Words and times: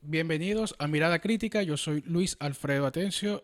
Bienvenidos 0.00 0.76
a 0.78 0.86
Mirada 0.86 1.18
Crítica, 1.18 1.64
yo 1.64 1.76
soy 1.76 2.02
Luis 2.06 2.36
Alfredo 2.38 2.86
Atencio 2.86 3.42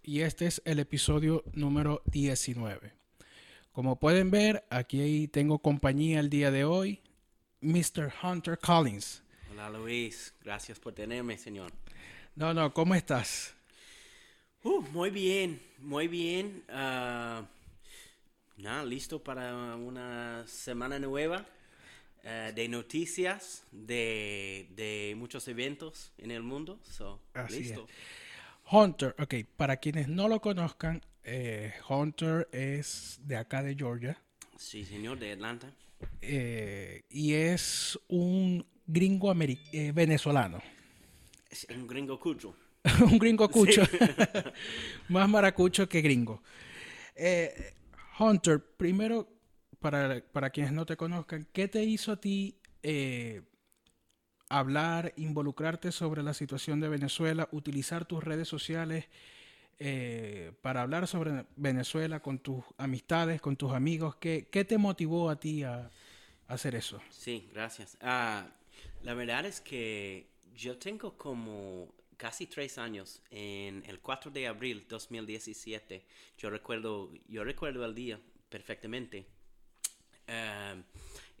y 0.00 0.20
este 0.20 0.46
es 0.46 0.62
el 0.64 0.78
episodio 0.78 1.42
número 1.52 2.02
19. 2.06 2.92
Como 3.72 3.98
pueden 3.98 4.30
ver, 4.30 4.64
aquí 4.70 5.26
tengo 5.26 5.58
compañía 5.58 6.20
el 6.20 6.30
día 6.30 6.52
de 6.52 6.64
hoy, 6.64 7.02
Mr. 7.60 8.12
Hunter 8.22 8.56
Collins. 8.58 9.24
Hola 9.50 9.70
Luis, 9.70 10.32
gracias 10.44 10.78
por 10.78 10.92
tenerme, 10.92 11.36
señor. 11.36 11.72
No, 12.38 12.54
no, 12.54 12.72
¿cómo 12.72 12.94
estás? 12.94 13.54
Uh, 14.64 14.82
muy 14.92 15.10
bien, 15.10 15.60
muy 15.78 16.08
bien. 16.08 16.62
Ah, 16.68 17.42
nada, 18.56 18.84
listo 18.84 19.22
para 19.22 19.76
una 19.76 20.44
semana 20.46 20.98
nueva 20.98 21.44
eh, 22.24 22.52
de 22.54 22.68
noticias, 22.68 23.64
de, 23.72 24.68
de, 24.76 25.14
muchos 25.16 25.46
eventos 25.48 26.12
en 26.18 26.30
el 26.30 26.42
mundo. 26.42 26.78
So, 26.82 27.20
Así 27.34 27.60
listo. 27.60 27.84
es. 27.84 27.90
Hunter, 28.70 29.14
ok, 29.18 29.34
para 29.56 29.76
quienes 29.78 30.08
no 30.08 30.28
lo 30.28 30.40
conozcan, 30.40 31.02
eh, 31.24 31.72
Hunter 31.88 32.48
es 32.52 33.20
de 33.24 33.36
acá 33.36 33.62
de 33.62 33.74
Georgia 33.74 34.18
Sí, 34.56 34.84
señor, 34.84 35.18
de 35.18 35.32
Atlanta. 35.32 35.72
eh, 36.20 37.04
y 37.10 37.34
es 37.34 37.98
un 38.08 38.66
gringo 38.86 39.32
eh, 39.72 39.92
venezolano. 39.92 40.62
Un 41.70 41.86
gringo 41.86 42.18
cucho. 42.18 42.54
un 43.00 43.18
gringo 43.18 43.48
cucho. 43.48 43.82
Más 45.08 45.28
maracucho 45.28 45.88
que 45.88 46.00
gringo. 46.00 46.42
Eh, 47.14 47.74
Hunter, 48.18 48.60
primero, 48.76 49.28
para, 49.80 50.22
para 50.32 50.50
quienes 50.50 50.72
no 50.72 50.86
te 50.86 50.96
conozcan, 50.96 51.46
¿qué 51.52 51.68
te 51.68 51.82
hizo 51.84 52.12
a 52.12 52.20
ti 52.20 52.60
eh, 52.82 53.42
hablar, 54.48 55.12
involucrarte 55.16 55.92
sobre 55.92 56.22
la 56.22 56.34
situación 56.34 56.80
de 56.80 56.88
Venezuela, 56.88 57.48
utilizar 57.52 58.04
tus 58.04 58.22
redes 58.22 58.48
sociales 58.48 59.06
eh, 59.78 60.52
para 60.62 60.82
hablar 60.82 61.06
sobre 61.06 61.46
Venezuela 61.56 62.20
con 62.20 62.38
tus 62.38 62.64
amistades, 62.76 63.40
con 63.40 63.56
tus 63.56 63.72
amigos? 63.72 64.16
¿Qué, 64.16 64.48
qué 64.50 64.64
te 64.64 64.78
motivó 64.78 65.30
a 65.30 65.38
ti 65.40 65.62
a, 65.62 65.90
a 66.48 66.54
hacer 66.54 66.74
eso? 66.74 67.00
Sí, 67.10 67.48
gracias. 67.52 67.96
Ah, 68.00 68.46
la 69.02 69.14
verdad 69.14 69.46
es 69.46 69.60
que 69.60 70.27
yo 70.54 70.76
tengo 70.78 71.16
como 71.16 71.94
casi 72.16 72.46
tres 72.46 72.78
años. 72.78 73.22
En 73.30 73.84
el 73.86 74.00
4 74.00 74.30
de 74.30 74.46
abril 74.48 74.86
2017, 74.88 76.04
yo 76.38 76.50
recuerdo, 76.50 77.12
yo 77.28 77.44
recuerdo 77.44 77.84
el 77.84 77.94
día 77.94 78.20
perfectamente. 78.48 79.26
Ah, 80.26 80.74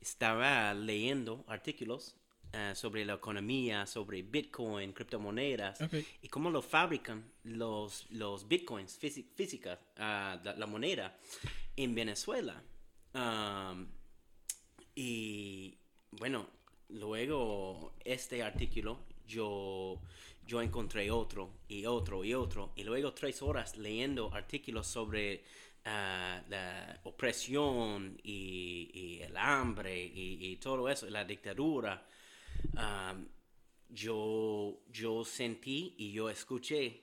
estaba 0.00 0.72
leyendo 0.72 1.44
artículos 1.48 2.14
ah, 2.52 2.74
sobre 2.74 3.04
la 3.04 3.14
economía, 3.14 3.84
sobre 3.86 4.22
Bitcoin, 4.22 4.92
criptomonedas 4.92 5.80
y 6.22 6.28
cómo 6.28 6.50
lo 6.50 6.62
fabrican 6.62 7.30
los, 7.42 8.06
los 8.10 8.46
Bitcoins 8.48 8.98
físi- 9.00 9.26
físicas, 9.34 9.78
ah, 9.96 10.40
la, 10.44 10.54
la 10.54 10.66
moneda 10.66 11.18
en 11.76 11.94
Venezuela. 11.94 12.62
Um, 13.14 13.88
y 14.94 15.76
bueno, 16.12 16.46
luego 16.90 17.94
este 18.04 18.42
artículo 18.42 18.98
yo, 19.26 20.00
yo 20.46 20.62
encontré 20.62 21.10
otro 21.10 21.50
y 21.68 21.84
otro 21.86 22.24
y 22.24 22.34
otro. 22.34 22.72
Y 22.76 22.84
luego 22.84 23.12
tres 23.12 23.42
horas 23.42 23.76
leyendo 23.76 24.32
artículos 24.32 24.86
sobre 24.86 25.44
ah, 25.84 26.42
la 26.48 27.00
opresión 27.04 28.18
y, 28.22 29.20
el 29.22 29.36
hambre 29.36 30.02
y, 30.14 30.56
todo 30.56 30.88
eso, 30.88 31.08
la 31.10 31.24
dictadura. 31.24 32.06
yo, 33.90 34.80
yo 34.92 35.24
sentí 35.24 35.94
y 35.98 36.12
yo 36.12 36.28
escuché 36.30 37.02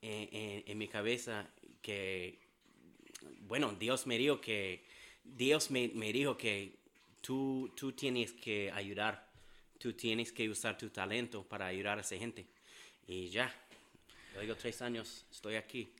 en, 0.00 0.28
en- 0.32 0.64
en 0.66 0.78
mi 0.78 0.88
cabeza 0.88 1.48
que 1.82 2.40
bueno, 3.42 3.72
Dios 3.78 4.06
me 4.06 4.18
dijo 4.18 4.40
que, 4.40 4.84
Dios 5.24 5.70
me, 5.70 5.88
me 5.94 6.12
dijo 6.12 6.36
que 6.36 6.78
tú, 7.22 7.72
tú 7.74 7.92
tienes 7.92 8.32
que 8.32 8.70
ayudar, 8.70 9.30
tú 9.78 9.94
tienes 9.94 10.30
que 10.32 10.48
usar 10.50 10.76
tu 10.76 10.90
talento 10.90 11.42
para 11.48 11.66
ayudar 11.66 11.96
a 11.96 12.02
esa 12.02 12.16
gente. 12.16 12.46
Y 13.06 13.28
ya, 13.30 13.50
luego 14.34 14.54
tres 14.56 14.82
años 14.82 15.24
estoy 15.30 15.54
aquí. 15.56 15.90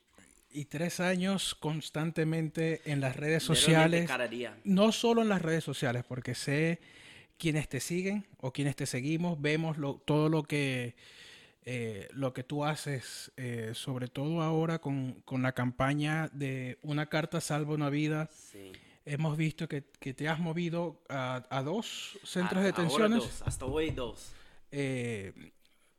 Y 0.55 0.67
tres 0.67 1.01
años 1.01 1.55
constantemente 1.55 2.83
en 2.85 3.01
las 3.01 3.17
redes 3.17 3.43
sociales. 3.43 4.07
Cada 4.07 4.29
día. 4.29 4.55
no 4.65 4.93
solo 4.93 5.23
en 5.23 5.31
las 5.31 5.41
redes 5.41 5.65
sociales, 5.65 6.05
porque 6.07 6.35
sé 6.35 6.79
quienes 7.39 7.69
te 7.69 7.81
siguen 7.81 8.27
o 8.39 8.53
quienes 8.53 8.77
te 8.77 8.85
seguimos, 8.87 9.41
vemos 9.41 9.79
lo- 9.79 9.95
todo 10.05 10.29
lo 10.29 10.43
que, 10.43 10.95
eh, 11.65 12.07
lo 12.13 12.33
que 12.35 12.45
tú 12.45 12.65
haces, 12.65 13.33
eh, 13.37 13.71
sobre 13.75 14.09
todo 14.09 14.43
ahora 14.43 14.79
con, 14.81 15.23
con 15.25 15.43
la 15.43 15.53
campaña 15.53 16.29
de 16.35 16.79
Una 16.83 17.07
carta 17.07 17.41
salva 17.41 17.75
una 17.75 17.89
vida. 17.89 18.29
Sí. 18.31 18.73
Hemos 19.05 19.37
visto 19.37 19.69
que, 19.69 19.83
que 19.99 20.15
te 20.15 20.29
has 20.29 20.39
movido 20.39 21.03
a, 21.09 21.43
a 21.51 21.63
dos 21.63 22.19
centros 22.25 22.59
A- 22.59 22.61
de 22.61 22.67
detenciones. 22.67 23.19
dos, 23.19 23.43
hasta 23.43 23.65
hoy 23.67 23.91
dos. 23.91 24.33
Eh, 24.71 25.33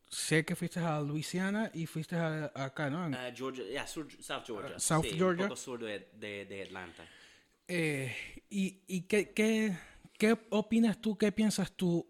sé 0.10 0.46
que 0.46 0.56
fuiste 0.56 0.80
a 0.80 1.02
Luisiana 1.02 1.70
y 1.74 1.86
fuiste 1.86 2.16
a- 2.16 2.52
acá, 2.56 2.90
¿no? 2.90 3.10
Georgia, 3.36 3.66
yeah, 3.66 3.86
sur- 3.88 4.08
South 4.22 4.44
Georgia. 4.46 4.80
South 4.80 5.04
sí, 5.04 5.18
Georgia. 5.18 5.44
Un 5.44 5.50
poco 5.50 5.60
sur 5.60 5.84
de, 5.84 6.10
de, 6.14 6.46
de 6.46 6.64
Atlanta. 6.64 7.04
Eh, 7.68 8.16
¿Y, 8.50 8.82
y 8.88 9.02
qué, 9.02 9.32
qué, 9.32 9.78
qué 10.18 10.38
opinas 10.52 11.02
tú, 11.02 11.18
qué 11.18 11.32
piensas 11.32 11.72
tú 11.74 12.08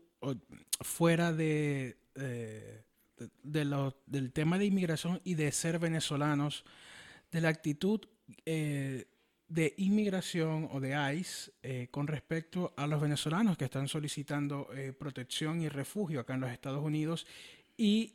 fuera 0.81 1.31
de, 1.33 1.97
eh, 2.15 2.83
de, 3.17 3.29
de 3.43 3.65
lo- 3.65 3.97
del 4.05 4.31
tema 4.31 4.57
de 4.59 4.65
inmigración 4.65 5.21
y 5.23 5.33
de 5.35 5.51
ser 5.51 5.79
venezolanos, 5.79 6.65
de 7.31 7.41
la 7.41 7.49
actitud 7.49 7.99
eh, 8.45 9.05
de 9.47 9.73
inmigración 9.77 10.69
o 10.71 10.79
de 10.79 10.95
ICE 11.15 11.51
eh, 11.61 11.87
con 11.91 12.07
respecto 12.07 12.73
a 12.75 12.87
los 12.87 12.99
venezolanos 13.01 13.57
que 13.57 13.65
están 13.65 13.87
solicitando 13.87 14.69
eh, 14.73 14.93
protección 14.93 15.61
y 15.61 15.69
refugio 15.69 16.19
acá 16.21 16.33
en 16.33 16.41
los 16.41 16.51
Estados 16.51 16.83
Unidos 16.83 17.27
y 17.77 18.13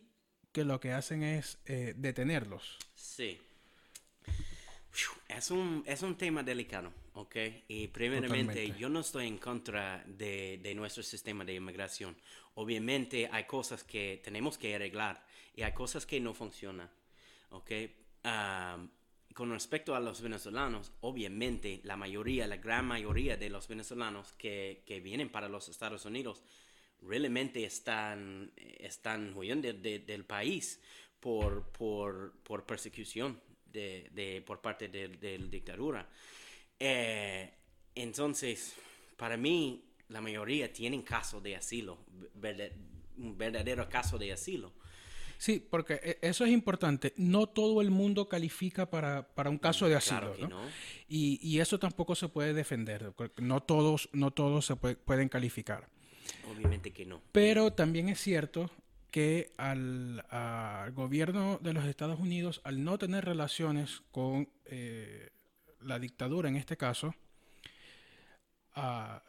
que 0.52 0.64
lo 0.64 0.80
que 0.80 0.92
hacen 0.92 1.22
es 1.22 1.58
eh, 1.66 1.94
detenerlos? 1.96 2.78
Sí. 2.94 3.38
Es 5.28 5.50
un, 5.50 5.84
es 5.86 6.02
un 6.02 6.16
tema 6.16 6.42
delicado, 6.42 6.92
¿ok? 7.12 7.36
Y 7.68 7.86
primeramente, 7.88 8.54
Totalmente. 8.54 8.80
yo 8.80 8.88
no 8.88 9.00
estoy 9.00 9.28
en 9.28 9.38
contra 9.38 10.02
de, 10.06 10.58
de 10.60 10.74
nuestro 10.74 11.02
sistema 11.04 11.44
de 11.44 11.54
inmigración. 11.54 12.16
Obviamente 12.54 13.28
hay 13.30 13.44
cosas 13.44 13.84
que 13.84 14.20
tenemos 14.24 14.58
que 14.58 14.74
arreglar 14.74 15.24
y 15.54 15.62
hay 15.62 15.72
cosas 15.72 16.06
que 16.06 16.18
no 16.18 16.34
funcionan, 16.34 16.90
¿ok? 17.50 17.70
Am, 18.24 18.90
con 19.34 19.50
respecto 19.50 19.94
a 19.94 20.00
los 20.00 20.20
venezolanos, 20.20 20.92
obviamente 21.00 21.80
la 21.84 21.96
mayoría, 21.96 22.46
la 22.46 22.56
gran 22.56 22.86
mayoría 22.86 23.36
de 23.36 23.50
los 23.50 23.68
venezolanos 23.68 24.32
que, 24.32 24.82
que 24.86 25.00
vienen 25.00 25.28
para 25.30 25.48
los 25.48 25.68
Estados 25.68 26.04
Unidos 26.04 26.42
realmente 27.02 27.64
están, 27.64 28.52
están 28.56 29.32
huyendo 29.36 29.68
de- 29.68 29.74
de- 29.78 29.98
del 30.00 30.24
país 30.24 30.80
por, 31.20 31.70
por, 31.70 32.32
por 32.42 32.66
persecución 32.66 33.40
de, 33.66 34.08
de- 34.12 34.42
por 34.42 34.60
parte 34.60 34.88
de, 34.88 35.38
la 35.38 35.46
dictadura. 35.46 36.08
Eh, 36.80 37.50
entonces, 37.94 38.74
para 39.16 39.36
mí, 39.36 39.84
la 40.08 40.20
mayoría 40.20 40.72
tienen 40.72 41.02
caso 41.02 41.40
de 41.40 41.56
asilo, 41.56 41.98
un 43.18 43.36
verdadero 43.36 43.88
caso 43.88 44.18
de 44.18 44.32
asilo. 44.32 44.72
Sí, 45.38 45.64
porque 45.70 45.94
e- 46.02 46.18
eso 46.20 46.44
es 46.44 46.50
importante. 46.50 47.14
No 47.16 47.46
todo 47.46 47.80
el 47.80 47.90
mundo 47.90 48.28
califica 48.28 48.90
para, 48.90 49.26
para 49.28 49.48
un 49.50 49.58
caso 49.58 49.88
de 49.88 49.94
asilo, 49.94 50.34
Claro 50.34 50.36
que 50.36 50.42
¿no? 50.42 50.48
no. 50.64 50.68
Y, 51.08 51.38
y 51.42 51.60
eso 51.60 51.78
tampoco 51.78 52.14
se 52.16 52.28
puede 52.28 52.52
defender. 52.52 53.14
No 53.36 53.62
todos, 53.62 54.08
no 54.12 54.32
todos 54.32 54.66
se 54.66 54.74
pue- 54.74 54.96
pueden 54.96 55.28
calificar. 55.28 55.88
Obviamente 56.52 56.90
que 56.92 57.06
no. 57.06 57.22
Pero 57.32 57.72
también 57.72 58.08
es 58.08 58.20
cierto 58.20 58.70
que 59.12 59.52
al, 59.56 60.24
al 60.28 60.92
gobierno 60.92 61.58
de 61.62 61.72
los 61.72 61.84
Estados 61.86 62.18
Unidos, 62.20 62.60
al 62.64 62.82
no 62.84 62.98
tener 62.98 63.24
relaciones 63.24 64.02
con 64.10 64.48
eh, 64.66 65.30
la 65.80 65.98
dictadura 65.98 66.48
en 66.48 66.56
este 66.56 66.76
caso, 66.76 67.14
ah, 68.74 69.22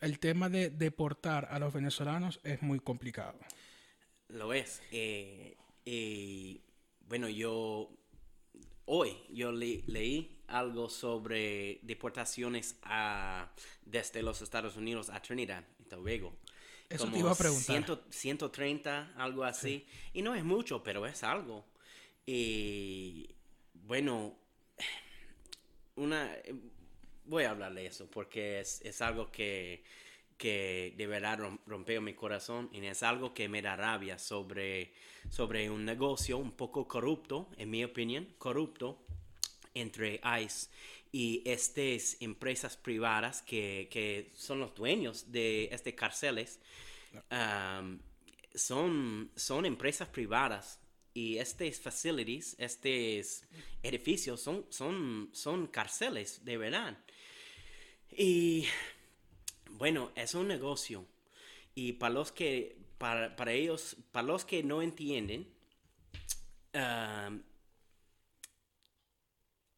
el 0.00 0.18
tema 0.18 0.48
de 0.48 0.70
deportar 0.70 1.48
a 1.50 1.58
los 1.58 1.72
venezolanos 1.72 2.40
es 2.44 2.62
muy 2.62 2.78
complicado. 2.80 3.38
Lo 4.32 4.52
es. 4.52 4.80
Eh, 4.92 5.56
y 5.84 6.60
bueno, 7.08 7.28
yo 7.28 7.90
hoy 8.86 9.16
yo 9.30 9.52
le- 9.52 9.82
leí 9.86 10.38
algo 10.46 10.88
sobre 10.88 11.78
deportaciones 11.82 12.76
a, 12.82 13.50
desde 13.84 14.22
los 14.22 14.42
Estados 14.42 14.76
Unidos 14.76 15.10
a 15.10 15.20
Trinidad 15.22 15.64
y 15.78 15.84
Tobago. 15.84 16.36
Eso 16.88 17.04
te 17.04 17.10
como 17.10 17.16
iba 17.18 17.30
a 17.30 17.34
preguntar. 17.36 17.84
100 17.86 18.00
130, 18.10 19.12
algo 19.16 19.44
así. 19.44 19.86
Y 20.12 20.22
no 20.22 20.34
es 20.34 20.42
mucho, 20.44 20.82
pero 20.82 21.06
es 21.06 21.22
algo. 21.22 21.64
Y 22.26 23.30
bueno, 23.74 24.36
una 25.96 26.36
voy 27.24 27.44
a 27.44 27.50
hablar 27.50 27.74
de 27.74 27.86
eso 27.86 28.10
porque 28.10 28.60
es, 28.60 28.80
es 28.82 29.00
algo 29.02 29.30
que, 29.30 29.84
que 30.40 30.94
de 30.96 31.06
verdad 31.06 31.38
rom- 31.38 31.60
rompió 31.66 32.00
mi 32.00 32.14
corazón 32.14 32.70
y 32.72 32.84
es 32.86 33.02
algo 33.02 33.34
que 33.34 33.46
me 33.46 33.60
da 33.60 33.76
rabia 33.76 34.18
sobre, 34.18 34.94
sobre 35.28 35.68
un 35.68 35.84
negocio 35.84 36.38
un 36.38 36.52
poco 36.52 36.88
corrupto, 36.88 37.50
en 37.58 37.68
mi 37.68 37.84
opinión, 37.84 38.26
corrupto 38.38 39.04
entre 39.74 40.18
ICE 40.42 40.70
y 41.12 41.42
estas 41.44 42.16
empresas 42.20 42.78
privadas 42.78 43.42
que, 43.42 43.88
que 43.90 44.30
son 44.34 44.60
los 44.60 44.74
dueños 44.74 45.30
de 45.30 45.68
estas 45.70 45.92
cárceles. 45.92 46.58
Um, 47.30 47.98
son, 48.54 49.30
son 49.36 49.66
empresas 49.66 50.08
privadas 50.08 50.80
y 51.12 51.36
estas 51.36 51.78
facilities, 51.80 52.56
estos 52.58 53.44
edificios 53.82 54.40
son, 54.40 54.64
son, 54.70 55.28
son 55.32 55.66
cárceles 55.66 56.42
de 56.46 56.56
verdad. 56.56 56.96
Y 58.16 58.64
bueno, 59.80 60.12
es 60.14 60.34
un 60.34 60.46
negocio. 60.46 61.06
Y 61.74 61.94
para 61.94 62.12
los 62.12 62.32
que, 62.32 62.76
para, 62.98 63.34
para 63.34 63.52
ellos, 63.52 63.96
para 64.12 64.26
los 64.26 64.44
que 64.44 64.62
no 64.62 64.82
entienden, 64.82 65.48
um, 66.74 67.42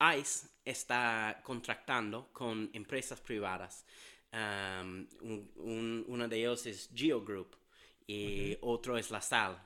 ICE 0.01 0.49
está 0.65 1.41
contractando 1.45 2.33
con 2.33 2.69
empresas 2.73 3.21
privadas. 3.21 3.85
Um, 4.33 5.07
un- 5.21 5.53
un- 5.57 6.05
uno 6.09 6.27
de 6.27 6.37
ellos 6.37 6.67
es 6.67 6.91
Geo 6.93 7.23
Group 7.25 7.57
y 8.05 8.57
otro 8.61 8.99
es 8.99 9.11
La 9.13 9.21
Sal. 9.21 9.57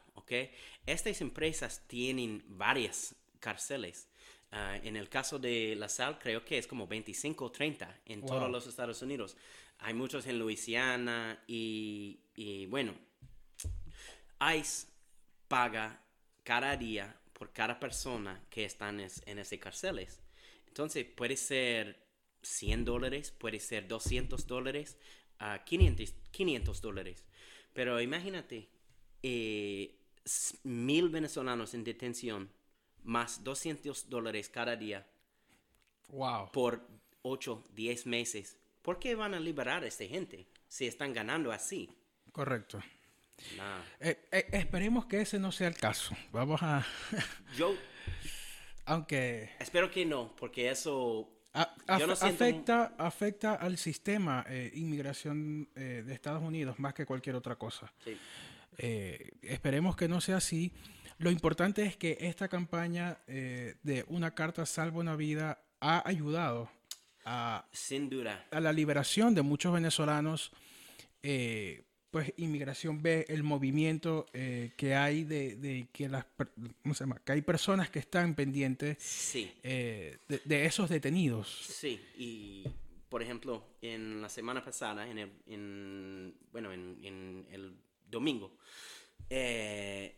Estas 0.84 1.20
empresas 1.22 1.82
tienen 1.88 2.44
varias 2.46 3.14
cárceles. 3.40 4.06
Ah, 4.52 4.76
en 4.82 4.96
el 4.96 5.08
caso 5.08 5.38
de 5.38 5.74
La 5.76 5.88
Sal, 5.88 6.18
creo 6.18 6.44
que 6.44 6.58
es 6.58 6.66
como 6.66 6.86
25 6.86 7.46
o 7.46 7.52
30 7.52 8.00
en 8.06 8.20
Wow. 8.20 8.28
todos 8.28 8.50
los 8.50 8.66
Estados 8.66 9.02
Unidos. 9.02 9.36
Hay 9.78 9.92
muchos 9.94 10.26
en 10.26 10.38
Luisiana 10.38 11.42
y, 11.46 12.20
y 12.34 12.66
bueno, 12.66 12.94
ICE 14.40 14.86
paga 15.48 16.00
cada 16.44 16.76
día 16.76 17.16
por 17.32 17.52
cada 17.52 17.78
persona 17.78 18.40
que 18.50 18.64
están 18.64 19.00
es- 19.00 19.22
en 19.26 19.38
esas 19.38 19.58
cárceles. 19.58 20.20
Entonces 20.68 21.04
puede 21.06 21.36
ser 21.36 22.04
100 22.42 22.84
dólares, 22.84 23.30
puede 23.32 23.60
ser 23.60 23.88
200 23.88 24.46
dólares, 24.46 24.96
a 25.38 25.64
500, 25.64 26.14
500 26.30 26.80
dólares. 26.80 27.24
Pero 27.74 28.00
imagínate, 28.00 28.68
eh, 29.22 29.94
mil 30.64 31.08
venezolanos 31.08 31.74
en 31.74 31.84
detención, 31.84 32.50
más 33.06 33.42
200 33.44 34.08
dólares 34.10 34.48
cada 34.50 34.76
día 34.76 35.06
Wow. 36.08 36.50
por 36.52 36.86
8, 37.22 37.64
10 37.74 38.06
meses. 38.06 38.56
¿Por 38.82 38.98
qué 38.98 39.14
van 39.14 39.34
a 39.34 39.40
liberar 39.40 39.82
a 39.82 39.86
esta 39.86 40.04
gente 40.04 40.46
si 40.68 40.86
están 40.86 41.12
ganando 41.12 41.50
así? 41.52 41.90
Correcto. 42.32 42.80
Nah. 43.56 43.80
Eh, 44.00 44.28
eh, 44.30 44.46
esperemos 44.52 45.06
que 45.06 45.20
ese 45.20 45.38
no 45.38 45.50
sea 45.52 45.68
el 45.68 45.74
caso. 45.76 46.16
Vamos 46.32 46.62
a... 46.62 46.86
Yo 47.58 47.74
Aunque 48.84 49.50
espero 49.58 49.90
que 49.90 50.04
no, 50.06 50.34
porque 50.36 50.70
eso 50.70 51.28
a- 51.54 51.74
Yo 51.98 52.06
no 52.06 52.12
af- 52.14 52.16
siento- 52.16 52.44
afecta, 52.44 52.94
afecta 52.98 53.54
al 53.54 53.76
sistema 53.78 54.44
eh, 54.48 54.70
inmigración 54.74 55.68
eh, 55.74 56.02
de 56.06 56.14
Estados 56.14 56.42
Unidos 56.42 56.78
más 56.78 56.94
que 56.94 57.04
cualquier 57.04 57.34
otra 57.36 57.56
cosa. 57.56 57.92
sí, 58.04 58.16
esperemos 59.42 59.96
que 59.96 60.06
no 60.08 60.20
sea 60.20 60.36
así. 60.36 60.70
Lo 61.18 61.30
importante 61.30 61.82
es 61.84 61.96
que 61.96 62.18
esta 62.20 62.48
campaña 62.48 63.18
eh, 63.26 63.76
de 63.82 64.04
Una 64.08 64.34
Carta 64.34 64.66
Salva 64.66 64.98
una 65.00 65.16
Vida 65.16 65.62
ha 65.80 66.06
ayudado 66.08 66.70
a, 67.24 67.66
sin 67.72 68.08
duda. 68.10 68.46
a 68.50 68.60
la 68.60 68.72
liberación 68.72 69.34
de 69.34 69.42
muchos 69.42 69.72
venezolanos. 69.72 70.52
eh, 71.22 71.82
pues 72.10 72.32
Inmigración 72.38 73.02
ve 73.02 73.26
el 73.28 73.42
movimiento 73.42 74.26
eh, 74.32 74.72
que 74.76 74.94
hay 74.94 75.24
de, 75.24 75.56
de 75.56 75.88
que 75.92 76.08
las 76.08 76.24
¿cómo 76.82 76.94
se 76.94 77.00
llama? 77.04 77.20
que 77.22 77.32
hay 77.32 77.42
personas 77.42 77.90
que 77.90 77.98
están 77.98 78.34
pendientes 78.34 78.96
Sí, 79.02 79.52
eh, 79.62 80.16
de, 80.28 80.40
de 80.44 80.64
esos 80.64 80.88
detenidos. 80.88 81.48
sí. 81.68 82.00
Y 82.16 82.64
por 83.10 83.22
ejemplo, 83.22 83.64
en 83.82 84.22
la 84.22 84.28
semana 84.28 84.64
pasada, 84.64 85.08
en 85.08 85.18
el, 85.18 85.32
en, 85.46 86.34
bueno, 86.52 86.72
en, 86.72 86.98
en 87.04 87.46
el 87.50 87.76
domingo, 88.08 88.56
eh, 89.30 90.16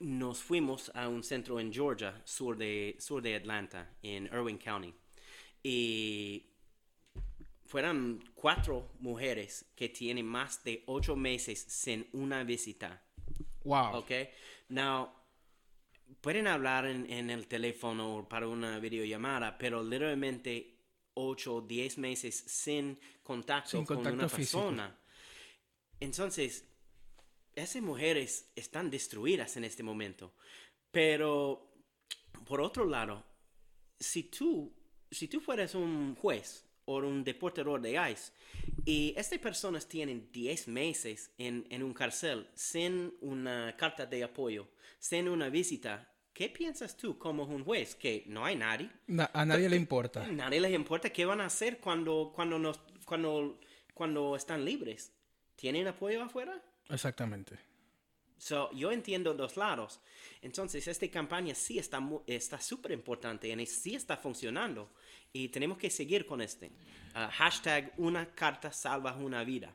nos 0.00 0.38
fuimos 0.38 0.90
a 0.94 1.08
un 1.08 1.22
centro 1.22 1.60
en 1.60 1.72
Georgia, 1.72 2.20
sur 2.24 2.56
de, 2.56 2.96
sur 2.98 3.22
de 3.22 3.36
Atlanta, 3.36 3.96
en 4.02 4.26
Irwin 4.26 4.58
County. 4.58 4.92
Y 5.62 6.46
fueron 7.66 8.24
cuatro 8.34 8.92
mujeres 9.00 9.66
que 9.76 9.88
tienen 9.90 10.26
más 10.26 10.64
de 10.64 10.82
ocho 10.86 11.16
meses 11.16 11.60
sin 11.60 12.06
una 12.12 12.42
visita. 12.44 13.02
Wow. 13.64 13.96
Ok. 13.98 14.10
Now, 14.70 15.10
pueden 16.20 16.46
hablar 16.46 16.86
en, 16.86 17.10
en 17.10 17.30
el 17.30 17.46
teléfono 17.46 18.26
para 18.28 18.48
una 18.48 18.78
videollamada, 18.78 19.56
pero 19.58 19.82
literalmente 19.82 20.76
8 21.14 21.54
o 21.54 21.60
10 21.60 21.98
meses 21.98 22.34
sin 22.34 22.98
contacto, 23.22 23.70
Sin 23.70 23.84
con 23.84 23.96
contacto 23.96 24.18
una 24.18 24.28
físico. 24.28 24.60
persona. 24.62 24.96
Entonces, 26.00 26.64
esas 27.54 27.82
mujeres 27.82 28.50
están 28.56 28.90
destruidas 28.90 29.56
en 29.56 29.64
este 29.64 29.82
momento. 29.82 30.32
Pero, 30.90 31.72
por 32.46 32.60
otro 32.60 32.84
lado, 32.84 33.24
si 33.98 34.24
tú, 34.24 34.72
si 35.10 35.28
tú 35.28 35.40
fueras 35.40 35.74
un 35.74 36.14
juez 36.16 36.64
o 36.86 36.96
un 36.96 37.22
deportador 37.22 37.80
de 37.80 37.92
ICE 38.10 38.32
y 38.84 39.14
estas 39.16 39.38
personas 39.38 39.86
tienen 39.86 40.30
10 40.32 40.68
meses 40.68 41.30
en, 41.38 41.66
en 41.70 41.82
un 41.82 41.92
cárcel 41.94 42.48
sin 42.54 43.14
una 43.20 43.76
carta 43.76 44.06
de 44.06 44.24
apoyo, 44.24 44.68
sin 44.98 45.28
una 45.28 45.48
visita, 45.48 46.12
¿qué 46.32 46.48
piensas 46.48 46.96
tú 46.96 47.18
como 47.18 47.44
un 47.44 47.64
juez? 47.64 47.94
Que 47.94 48.24
no 48.26 48.44
hay 48.44 48.56
nadie. 48.56 48.90
Na- 49.06 49.30
a 49.32 49.44
nadie 49.44 49.68
le 49.68 49.76
importa. 49.76 50.26
Nadie 50.26 50.60
les 50.60 50.72
importa 50.74 51.10
qué 51.10 51.24
van 51.24 51.40
a 51.40 51.46
hacer 51.46 51.78
cuando, 51.78 52.32
cuando, 52.34 52.58
nos, 52.58 52.80
cuando, 53.04 53.60
cuando 53.94 54.34
están 54.34 54.64
libres. 54.64 55.12
¿Tienen 55.56 55.86
apoyo 55.86 56.22
afuera? 56.22 56.60
Exactamente. 56.90 57.58
So, 58.38 58.70
yo 58.72 58.90
entiendo 58.90 59.34
dos 59.34 59.56
lados. 59.56 60.00
Entonces, 60.40 60.88
esta 60.88 61.06
campaña 61.08 61.54
sí 61.54 61.78
está 61.78 62.00
está 62.26 62.60
súper 62.60 62.92
importante 62.92 63.48
y 63.48 63.66
sí 63.66 63.94
está 63.94 64.16
funcionando. 64.16 64.90
Y 65.32 65.48
tenemos 65.48 65.76
que 65.76 65.90
seguir 65.90 66.24
con 66.24 66.40
este. 66.40 66.70
Ah, 67.14 67.30
hashtag 67.30 67.92
una 67.98 68.26
carta 68.34 68.72
salva 68.72 69.14
una 69.16 69.44
vida. 69.44 69.74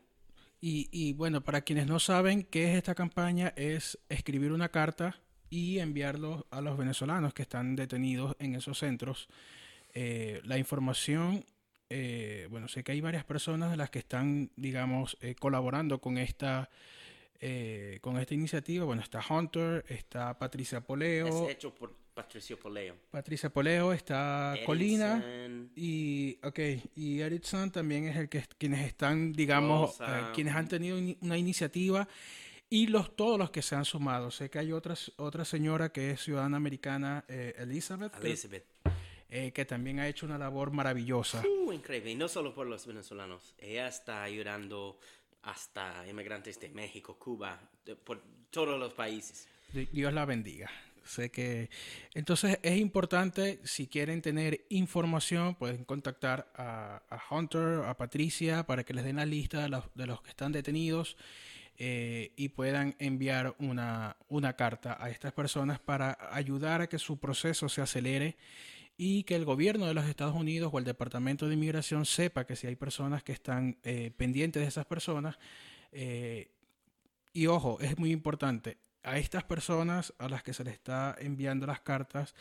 Y, 0.62 0.89
y 0.91 1.13
bueno, 1.13 1.41
para 1.41 1.62
quienes 1.62 1.86
no 1.86 2.00
saben 2.00 2.43
qué 2.43 2.72
es 2.72 2.77
esta 2.77 2.95
campaña, 2.95 3.53
es 3.55 4.00
escribir 4.10 4.51
una 4.51 4.69
carta 4.69 5.22
y 5.50 5.79
enviarlo 5.79 6.48
a 6.50 6.62
los 6.62 6.77
venezolanos 6.77 7.34
que 7.34 7.43
están 7.43 7.75
detenidos 7.75 8.36
en 8.39 8.55
esos 8.55 8.79
centros. 8.79 9.27
Eh, 9.93 10.41
la 10.43 10.57
información, 10.57 11.45
eh, 11.89 12.48
bueno, 12.50 12.67
sé 12.67 12.84
que 12.84 12.91
hay 12.91 13.01
varias 13.01 13.24
personas 13.24 13.72
de 13.72 13.77
las 13.77 13.89
que 13.89 14.00
están, 14.00 14.51
digamos, 14.55 15.17
eh, 15.22 15.36
colaborando 15.36 16.01
con 16.01 16.17
esta, 16.17 16.69
eh, 17.39 17.99
con 18.01 18.17
esta 18.17 18.33
iniciativa. 18.33 18.85
Bueno, 18.85 19.01
está 19.01 19.21
Hunter, 19.29 19.83
está 19.89 20.37
Patricia 20.37 20.81
Poleo, 20.81 21.47
Es 21.47 21.51
hecho 21.55 21.73
por 21.73 21.93
Patricio 22.13 22.57
Poleo. 22.57 22.95
Patricia 23.11 23.49
Poleo, 23.49 23.91
está 23.93 24.55
Colina. 24.65 25.17
Edison, 25.17 25.71
Y, 25.75 26.39
ok, 26.43 26.59
y 26.95 27.19
Erickson 27.19 27.71
también 27.71 28.05
es 28.07 28.15
el 28.15 28.29
que 28.29 28.43
quienes 28.57 28.85
están, 28.87 29.33
digamos, 29.33 29.99
eh, 29.99 30.05
quienes 30.33 30.55
han 30.55 30.67
tenido 30.67 30.97
ini- 30.97 31.17
una 31.21 31.37
iniciativa 31.37 32.07
y 32.69 32.87
los 32.87 33.15
todos 33.15 33.37
los 33.37 33.51
que 33.51 33.61
se 33.61 33.75
han 33.75 33.85
sumado. 33.85 34.31
Sé 34.31 34.49
que 34.49 34.59
hay 34.59 34.71
otra, 34.71 34.95
otra 35.17 35.43
señora 35.45 35.89
que 35.91 36.11
es 36.11 36.21
ciudadana 36.23 36.57
americana, 36.57 37.25
eh, 37.27 37.53
Elizabeth, 37.57 38.13
Elizabeth. 38.23 38.65
eh, 39.29 39.51
que 39.51 39.65
también 39.65 39.99
ha 39.99 40.07
hecho 40.07 40.25
una 40.25 40.37
labor 40.37 40.71
maravillosa. 40.71 41.43
Uh, 41.45 41.73
increíble. 41.73 42.11
Y 42.11 42.15
no 42.15 42.27
solo 42.29 42.53
por 42.53 42.65
los 42.67 42.85
venezolanos. 42.87 43.53
Ella 43.57 43.87
está 43.89 44.23
ayudando 44.23 44.97
hasta 45.45 46.05
inmigrantes 46.07 46.59
de 46.59 46.69
México, 46.69 47.17
Cuba, 47.17 47.59
por 48.03 48.21
todos 48.51 48.79
los 48.79 48.93
países. 48.93 49.47
Di- 49.73 49.87
Dios 49.91 50.13
la 50.13 50.25
bendiga. 50.25 50.69
Sé 51.03 51.29
que 51.29 51.69
entonces 52.15 52.57
es 52.63 52.77
importante 52.79 53.59
si 53.63 53.85
quieren 53.85 54.23
tener 54.23 54.65
información 54.69 55.53
pueden 55.53 55.85
contactar 55.85 56.51
a, 56.55 56.99
Hunter, 57.29 57.83
a 57.85 57.95
Patricia 57.95 58.65
para 58.65 58.83
que 58.83 58.93
les 58.95 59.03
den 59.05 59.17
la 59.17 59.25
lista 59.25 59.61
de 59.61 59.69
los, 59.69 59.83
de 59.93 60.07
los 60.07 60.21
que 60.23 60.29
están 60.31 60.51
detenidos 60.51 61.15
eh, 61.77 62.31
y 62.35 62.49
puedan 62.49 62.95
enviar 62.97 63.55
una, 63.59 64.15
una 64.29 64.55
carta 64.55 64.97
a 64.99 65.11
estas 65.11 65.31
personas 65.33 65.79
para 65.79 66.17
ayudar 66.31 66.81
a 66.81 66.87
que 66.89 66.97
su 66.97 67.19
proceso 67.19 67.69
se 67.69 67.81
acelere 67.81 68.35
y 68.97 69.23
que 69.23 69.35
el 69.35 69.45
gobierno 69.45 69.85
de 69.85 69.93
los 69.93 70.05
Estados 70.05 70.35
Unidos 70.35 70.71
o 70.73 70.79
el 70.79 70.85
Departamento 70.85 71.47
de 71.47 71.55
Inmigración 71.55 72.05
sepa 72.05 72.45
que 72.45 72.55
si 72.55 72.67
hay 72.67 72.75
personas 72.75 73.23
que 73.23 73.33
están 73.33 73.77
eh, 73.83 74.11
pendientes 74.15 74.61
de 74.61 74.67
esas 74.67 74.85
personas, 74.85 75.37
Eh, 75.97 76.51
y 77.31 77.47
ojo, 77.47 77.79
es 77.79 77.97
muy 77.97 78.11
importante, 78.11 78.77
a 79.03 79.17
estas 79.17 79.45
personas 79.45 80.13
a 80.19 80.27
las 80.27 80.43
que 80.43 80.53
se 80.53 80.65
les 80.65 80.73
está 80.73 81.15
enviando 81.19 81.65
las 81.65 81.79
cartas 81.79 82.35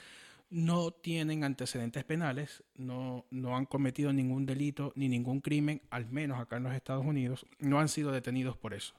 no 0.51 0.91
tienen 0.91 1.45
antecedentes 1.45 2.03
penales, 2.05 2.65
no, 2.75 3.27
no 3.31 3.57
han 3.57 3.67
cometido 3.67 4.13
ningún 4.13 4.45
delito 4.45 4.93
ni 4.97 5.09
ningún 5.09 5.41
crimen, 5.41 5.83
al 5.91 6.07
menos 6.07 6.41
acá 6.41 6.57
en 6.57 6.65
los 6.65 6.75
Estados 6.75 7.07
Unidos, 7.07 7.47
no 7.61 7.79
han 7.79 7.89
sido 7.89 8.11
detenidos 8.11 8.57
por 8.57 8.75
eso. 8.75 8.95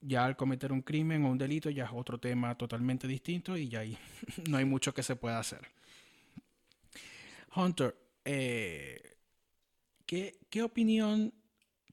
Ya 0.00 0.24
al 0.24 0.36
cometer 0.36 0.72
un 0.72 0.82
crimen 0.82 1.24
o 1.24 1.30
un 1.30 1.38
delito 1.38 1.68
ya 1.70 1.84
es 1.84 1.90
otro 1.92 2.18
tema 2.18 2.54
totalmente 2.56 3.08
distinto 3.08 3.56
y 3.56 3.68
ya 3.68 3.80
ahí 3.80 3.98
no 4.48 4.56
hay 4.58 4.64
mucho 4.64 4.94
que 4.94 5.02
se 5.02 5.16
pueda 5.16 5.40
hacer. 5.40 5.75
Hunter, 7.56 7.96
eh, 8.24 9.16
¿qué, 10.06 10.62
opinión 10.62 11.32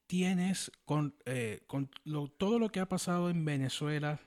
tienes 0.08 0.72
con, 0.86 1.15
eh, 1.25 1.63
con 1.67 1.89
todo 2.38 2.60
lo 2.60 2.70
que 2.70 2.79
ha 2.79 2.88
pasado 2.88 3.29
en 3.29 3.46
Venezuela 3.46 4.20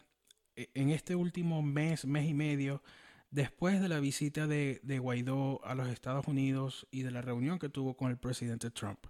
eh, 0.56 0.70
en 0.74 0.90
este 0.90 1.14
último 1.14 1.62
mes, 1.62 2.06
mes 2.06 2.28
y 2.28 2.34
medio? 2.34 2.82
después 3.30 3.80
de 3.80 3.88
la 3.88 4.00
visita 4.00 4.46
de, 4.46 4.98
Guaidó 4.98 5.64
a 5.64 5.74
los 5.74 5.88
Estados 5.88 6.26
Unidos 6.26 6.86
y 6.90 7.02
de 7.02 7.10
la 7.10 7.22
reunión 7.22 7.58
que 7.58 7.68
tuvo 7.68 7.96
con 7.96 8.10
el 8.10 8.16
presidente 8.16 8.70
Trump. 8.70 9.06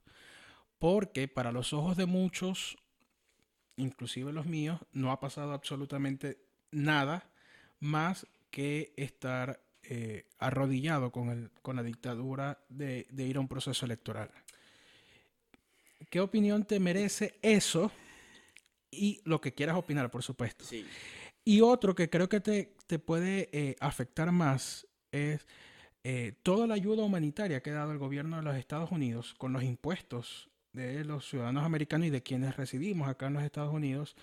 Porque 0.78 1.28
para 1.28 1.52
los 1.52 1.72
ojos 1.72 1.96
de 1.96 2.06
muchos, 2.06 2.76
inclusive 3.76 4.32
los 4.32 4.46
míos, 4.46 4.80
no 4.92 5.12
ha 5.12 5.20
pasado 5.20 5.52
absolutamente 5.52 6.44
nada 6.72 7.30
más 7.78 8.26
que 8.50 8.92
estar 8.96 9.62
eh, 9.88 10.26
arrodillado 10.38 11.12
con, 11.12 11.52
con 11.62 11.76
la 11.76 11.82
dictadura 11.84 12.58
de, 12.68 13.06
ir 13.16 13.36
a 13.36 13.40
un 13.40 13.46
proceso 13.46 13.86
electoral. 13.86 14.30
¿Qué 16.10 16.20
opinión 16.20 16.64
te 16.64 16.80
merece 16.80 17.38
eso? 17.40 17.92
Y 18.90 19.20
lo 19.24 19.40
que 19.40 19.54
quieras 19.54 19.76
opinar, 19.76 20.10
por 20.10 20.24
supuesto. 20.24 20.64
Y 21.44 21.60
otro 21.60 21.94
que 21.94 22.10
creo 22.10 22.28
que 22.28 22.40
te, 22.40 22.74
te 22.88 22.98
puede 22.98 23.48
eh, 23.52 23.76
afectar 23.78 24.32
más 24.32 24.88
es 25.12 25.46
eh, 26.02 26.32
toda 26.42 26.66
la 26.66 26.74
ayuda 26.74 27.04
humanitaria 27.04 27.62
que 27.62 27.70
ha 27.70 27.74
dado 27.74 27.92
el 27.92 27.98
gobierno 27.98 28.38
de 28.38 28.42
los 28.42 28.56
Estados 28.56 28.90
Unidos 28.90 29.34
con 29.38 29.52
los 29.52 29.62
impuestos 29.62 30.50
de 30.72 31.04
los 31.04 31.28
ciudadanos 31.28 31.64
americanos 31.64 32.08
y 32.08 32.10
de 32.10 32.24
quienes 32.24 32.56
residimos 32.56 33.08
acá 33.08 33.28
en 33.28 33.34
los 33.34 33.44
Estados 33.44 33.72
Unidos. 33.72 34.16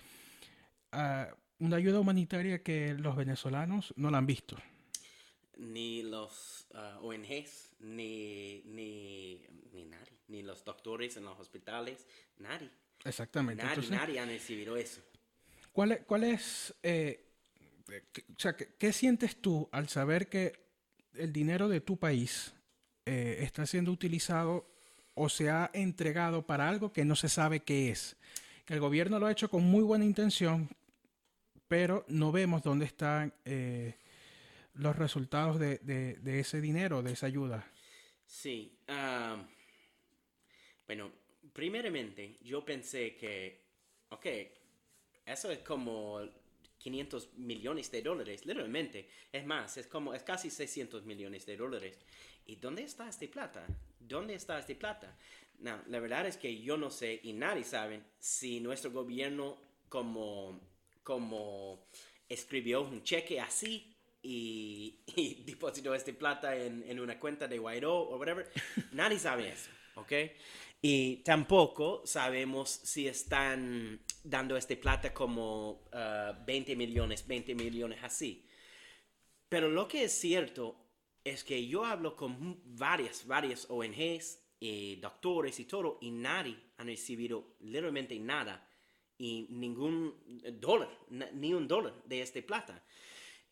una 1.58 1.76
ayuda 1.76 2.00
humanitaria 2.00 2.62
que 2.62 2.92
los 2.92 3.16
venezolanos 3.16 3.94
no 3.96 4.10
la 4.10 4.18
han 4.18 4.26
visto. 4.26 4.58
Ni 5.58 6.02
los 6.02 6.66
ah, 6.74 6.98
ONGs, 7.02 7.76
ni, 7.80 8.62
ni, 8.66 9.44
ni 9.72 9.84
nadie, 9.84 10.18
ni 10.28 10.42
los 10.42 10.64
doctores 10.64 11.16
en 11.16 11.24
los 11.24 11.38
hospitales, 11.38 12.06
nadie. 12.38 12.70
Exactamente. 13.04 13.62
Nadie, 13.62 13.90
nadie 13.90 14.20
ha 14.20 14.26
recibido 14.26 14.76
eso. 14.76 15.00
¿Cuál 15.72 15.92
es, 15.92 16.00
cuál 16.04 16.24
es 16.24 16.74
eh, 16.82 17.24
o 17.88 18.40
sea, 18.40 18.56
¿qué, 18.56 18.92
sientes 18.92 19.36
tú 19.36 19.68
al 19.72 19.88
saber 19.88 20.28
que 20.28 20.52
el 21.14 21.32
dinero 21.32 21.68
de 21.68 21.80
tu 21.80 21.98
país 21.98 22.54
eh, 23.04 23.38
está 23.40 23.66
siendo 23.66 23.92
utilizado 23.92 24.66
o 25.14 25.28
se 25.28 25.50
ha 25.50 25.70
entregado 25.74 26.46
para 26.46 26.68
algo 26.68 26.92
que 26.92 27.04
no 27.04 27.14
se 27.14 27.28
sabe 27.28 27.60
qué 27.60 27.90
es? 27.90 28.16
Que 28.64 28.74
el 28.74 28.80
gobierno 28.80 29.18
lo 29.18 29.26
ha 29.26 29.32
hecho 29.32 29.50
con 29.50 29.64
muy 29.64 29.82
buena 29.82 30.04
intención, 30.04 30.68
pero 31.68 32.04
no 32.08 32.32
vemos 32.32 32.62
dónde 32.62 32.86
están 32.86 33.34
eh, 33.44 33.98
los 34.74 34.96
resultados 34.96 35.58
de, 35.58 35.78
de, 35.78 36.40
ese 36.40 36.60
dinero, 36.60 37.02
de 37.02 37.12
esa 37.12 37.26
ayuda. 37.26 37.70
Sí. 38.26 38.78
bueno, 40.86 41.12
primeramente 41.52 42.38
yo 42.42 42.64
pensé 42.64 43.16
que, 43.16 43.64
ok, 44.10 44.26
eso 45.26 45.50
es 45.50 45.60
como 45.60 46.20
500 46.78 47.34
millones 47.38 47.90
de 47.90 48.02
dólares, 48.02 48.44
literalmente. 48.44 49.08
Es 49.32 49.46
más, 49.46 49.76
es 49.76 49.86
como, 49.86 50.14
es 50.14 50.22
casi 50.22 50.50
600 50.50 51.04
millones 51.04 51.46
de 51.46 51.56
dólares. 51.56 51.98
¿Y 52.46 52.56
dónde 52.56 52.82
está 52.82 53.08
este 53.08 53.28
plata? 53.28 53.66
¿Dónde 53.98 54.34
está 54.34 54.58
este 54.58 54.74
plata? 54.74 55.16
No, 55.60 55.80
la 55.88 56.00
verdad 56.00 56.26
es 56.26 56.36
que 56.36 56.60
yo 56.60 56.76
no 56.76 56.90
sé 56.90 57.20
y 57.22 57.32
nadie 57.32 57.64
sabe 57.64 58.02
si 58.18 58.60
nuestro 58.60 58.90
gobierno 58.90 59.56
como, 59.88 60.60
como 61.02 61.86
escribió 62.28 62.82
un 62.82 63.02
cheque 63.02 63.40
así 63.40 63.93
y, 64.24 65.00
y 65.16 65.44
depositó 65.44 65.94
este 65.94 66.14
plata 66.14 66.56
en, 66.56 66.82
en, 66.88 66.98
una 66.98 67.20
cuenta 67.20 67.46
de 67.46 67.58
Guaidó 67.58 67.94
o 67.94 68.16
whatever. 68.16 68.50
Nadie 68.92 69.18
sabe 69.18 69.50
eso, 69.50 69.70
¿ok? 69.94 70.12
Y 70.86 71.16
tampoco 71.18 72.02
sabemos 72.04 72.68
si 72.68 73.06
están 73.06 74.00
dando 74.22 74.56
este 74.56 74.76
plata 74.76 75.14
como 75.14 75.84
20 76.44 76.72
uh, 76.72 76.76
millones, 76.76 77.26
20 77.26 77.54
millones 77.54 78.00
así. 78.02 78.46
Pero 79.48 79.70
lo 79.70 79.88
que 79.88 80.04
es 80.04 80.12
cierto 80.12 80.76
es 81.24 81.42
que 81.42 81.66
yo 81.66 81.86
hablo 81.86 82.16
con 82.16 82.60
varias, 82.64 83.26
varias 83.26 83.66
ONGs 83.70 84.40
y 84.60 84.96
doctores 84.96 85.58
y 85.58 85.64
todo, 85.64 85.98
y 86.02 86.10
nadie 86.10 86.56
ha 86.76 86.84
recibido 86.84 87.56
literalmente 87.60 88.18
nada 88.18 88.68
y 89.16 89.46
ningún 89.50 90.14
dólar, 90.60 90.90
ni 91.08 91.54
un 91.54 91.66
dólar 91.66 91.94
de 92.04 92.20
este 92.20 92.42
plata. 92.42 92.84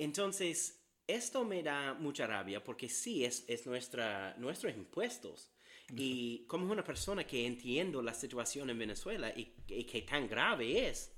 Entonces, 0.03 0.83
esto 1.07 1.45
me 1.45 1.63
da 1.63 1.95
mucha 1.95 2.27
rabia 2.27 2.63
porque 2.63 2.89
sí 2.89 3.25
es, 3.25 3.45
es 3.47 3.67
nuestra, 3.67 4.35
nuestros 4.37 4.75
impuestos 4.75 5.53
y 5.95 6.45
como 6.47 6.73
una 6.73 6.83
persona 6.83 7.25
que 7.25 7.47
entiendo 7.47 8.03
la 8.03 8.13
situación 8.13 8.71
en 8.71 8.79
Venezuela 8.79 9.33
y, 9.37 9.45
que 9.85 10.03
tan 10.03 10.27
grave 10.27 10.89
es, 10.89 11.13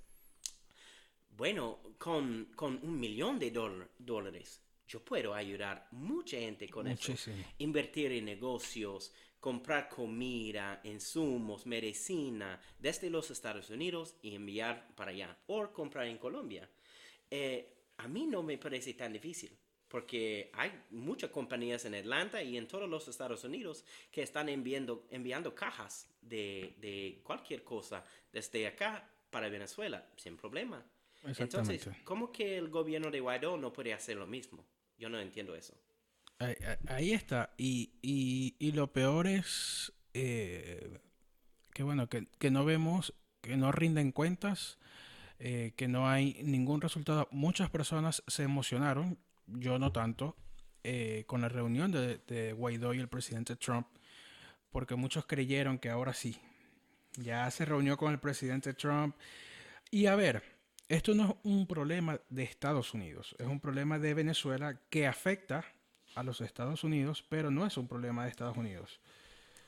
bueno, 1.31 1.81
con, 1.97 2.53
con 2.55 2.79
un 2.83 3.01
millón 3.01 3.39
de 3.39 3.51
dólares, 3.99 4.61
yo 4.87 5.03
puedo 5.03 5.33
ayudar 5.33 5.89
mucha 5.93 6.39
gente 6.39 6.69
con 6.69 6.87
eso. 6.87 7.15
Invertir 7.59 8.13
en 8.13 8.27
negocios, 8.27 9.15
comprar 9.41 9.89
comida, 9.89 10.81
insumos, 10.85 11.65
medicina 11.65 12.61
desde 12.79 13.09
los 13.09 13.31
Estados 13.31 13.71
Unidos 13.71 14.17
y 14.21 14.35
enviar 14.35 14.95
para 14.95 15.13
allá. 15.13 15.39
O 15.47 15.73
comprar 15.73 16.07
en 16.07 16.19
Colombia. 16.19 16.69
Eh, 17.31 17.74
a 17.97 18.09
mí 18.09 18.27
no 18.27 18.43
me 18.43 18.59
parece 18.59 18.95
tan 18.95 19.13
difícil 19.13 19.57
porque 19.89 20.51
hay 20.55 20.73
muchas 20.91 21.31
compañías 21.31 21.85
en 21.85 21.95
Atlanta 21.95 22.43
y 22.43 22.57
en 22.57 22.67
todos 22.67 22.89
los 22.89 23.07
Estados 23.07 23.45
Unidos 23.45 23.85
que 24.11 24.23
están 24.23 24.49
enviando, 24.49 25.07
enviando 25.11 25.55
cajas 25.55 26.09
de, 26.21 26.75
de 26.81 27.21
cualquier 27.23 27.63
cosa 27.63 28.05
desde 28.33 28.67
acá 28.67 29.09
para 29.31 29.49
Venezuela 29.49 30.05
sin 30.17 30.37
problema. 30.37 30.85
Entonces, 31.23 31.89
¿cómo 32.03 32.33
que 32.33 32.59
el 32.59 32.69
gobierno 32.69 33.11
de 33.11 33.21
Guaidó 33.21 33.57
no 33.57 33.73
puede 33.73 33.93
hacer 33.93 34.17
lo 34.17 34.27
mismo? 34.27 34.67
Yo 34.99 35.09
no 35.09 35.21
entiendo 35.21 35.55
eso. 35.55 35.75
Ahí, 36.89 37.13
está. 37.13 37.55
Y, 37.57 37.93
y, 38.03 38.57
y, 38.59 38.73
lo 38.73 38.93
peor 38.93 39.27
es 39.27 39.93
eh, 40.13 40.99
que, 41.73 41.83
bueno, 41.83 42.09
que, 42.09 42.27
que, 42.39 42.51
no 42.51 42.65
vemos, 42.65 43.15
que 43.41 43.57
no 43.57 43.73
rinden 43.73 44.13
cuentas, 44.13 44.79
eh, 45.39 45.73
que 45.77 45.89
no 45.89 46.09
hay 46.09 46.41
ningún 46.43 46.81
resultado. 46.81 47.29
Muchas 47.31 47.71
personas 47.71 48.23
se 48.27 48.45
emocionaron 48.45 49.19
yo 49.47 49.79
no 49.79 49.93
tanto, 49.93 50.37
eh, 50.83 51.25
con 51.27 51.41
la 51.41 51.49
reunión 51.49 51.93
de, 51.93 52.53
Guaidó 52.53 52.95
y 52.95 53.01
el 53.01 53.09
presidente 53.09 53.57
Trump, 53.57 53.87
porque 54.71 54.95
muchos 54.95 55.27
creyeron 55.27 55.79
que 55.79 55.91
ahora 55.91 56.13
sí, 56.15 56.37
ya 57.17 57.51
se 57.51 57.65
reunió 57.65 57.97
con 57.97 58.13
el 58.13 58.19
presidente 58.19 58.75
Trump. 58.75 59.17
Y 59.91 60.07
a 60.07 60.17
ver, 60.17 60.43
esto 60.89 61.15
no 61.15 61.25
es 61.25 61.35
un 61.45 61.67
problema 61.67 62.21
de 62.29 62.43
Estados 62.43 62.95
Unidos, 62.95 63.35
es 63.39 63.47
un 63.47 63.61
problema 63.61 63.99
de 63.99 64.15
Venezuela 64.15 64.81
que 64.91 65.07
afecta 65.07 65.65
a 66.15 66.23
los 66.23 66.41
Estados 66.41 66.85
Unidos, 66.85 67.25
pero 67.29 67.51
no 67.51 67.67
es 67.67 67.77
un 67.77 67.89
problema 67.89 68.25
de 68.25 68.31
Estados 68.31 68.57
Unidos. 68.57 69.01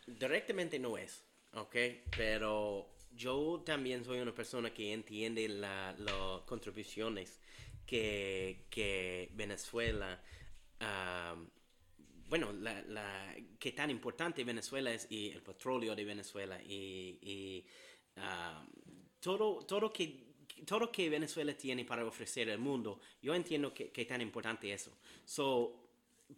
Directamente 0.06 0.78
no 0.78 0.96
es, 0.96 1.24
¿ok? 1.54 1.76
Pero 2.16 2.88
yo 3.16 3.62
también 3.64 4.04
soy 4.04 4.20
una 4.20 4.34
persona 4.34 4.72
que 4.72 4.92
entiende 4.92 5.48
las 5.48 6.42
contribuciones 6.42 7.40
que, 7.86 9.30
Venezuela, 9.34 10.22
bueno, 12.28 12.52
la, 12.52 13.34
que 13.58 13.72
tan 13.72 13.90
importante 13.90 14.44
Venezuela 14.44 14.92
es 14.92 15.06
y 15.10 15.30
el 15.30 15.42
petróleo 15.42 15.94
de 15.94 16.04
Venezuela 16.04 16.60
y, 16.62 17.64
todo, 19.20 19.64
todo 19.64 19.92
que 19.92 20.26
todo 20.64 20.90
que 20.90 21.10
Venezuela 21.10 21.54
tiene 21.54 21.84
para 21.84 22.06
ofrecer 22.06 22.50
al 22.50 22.58
mundo, 22.58 23.00
yo 23.20 23.34
entiendo 23.34 23.74
que, 23.74 23.90
que 23.90 24.06
tan 24.06 24.22
importante 24.22 24.72
eso. 24.72 24.90
So, 25.26 25.86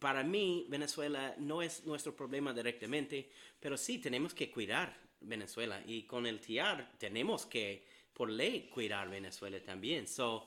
para 0.01 0.25
mí, 0.25 0.67
Venezuela 0.69 1.37
no 1.39 1.63
es 1.63 1.85
nuestro 1.85 2.17
problema 2.17 2.53
directamente, 2.53 3.31
pero 3.61 3.77
sí 3.77 3.99
tenemos 3.99 4.35
que 4.35 4.51
cuidar 4.51 5.08
Venezuela 5.21 5.83
y 5.87 6.05
con 6.05 6.27
el 6.27 6.41
TIAR 6.41 6.93
tenemos 6.99 7.47
que, 7.47 7.87
por 8.13 8.31
ley, 8.31 8.69
cuidar 8.73 9.09
Venezuela 9.09 9.61
también. 9.63 10.07
So, 10.07 10.47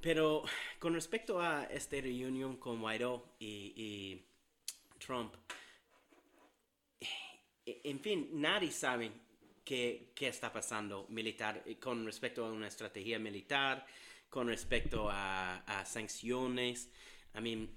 pero 0.00 0.44
con 0.78 0.94
respecto 0.94 1.40
a 1.40 1.64
esta 1.64 1.96
reunión 2.00 2.56
con 2.56 2.80
Guaidó 2.80 3.34
y, 3.40 4.20
Trump, 4.98 5.34
en 7.64 8.00
fin, 8.00 8.30
nadie 8.32 8.70
sabe 8.70 9.12
qué, 9.64 10.12
qué 10.14 10.28
está 10.28 10.52
pasando 10.52 11.06
militar 11.10 11.62
eh, 11.66 11.76
con 11.78 12.04
respecto 12.04 12.44
a 12.44 12.50
una 12.50 12.66
estrategia 12.66 13.18
militar, 13.18 13.86
con 14.30 14.48
respecto 14.48 15.08
a, 15.10 15.58
a 15.58 15.84
sanciones. 15.84 16.90
I 17.36 17.40
mean, 17.40 17.68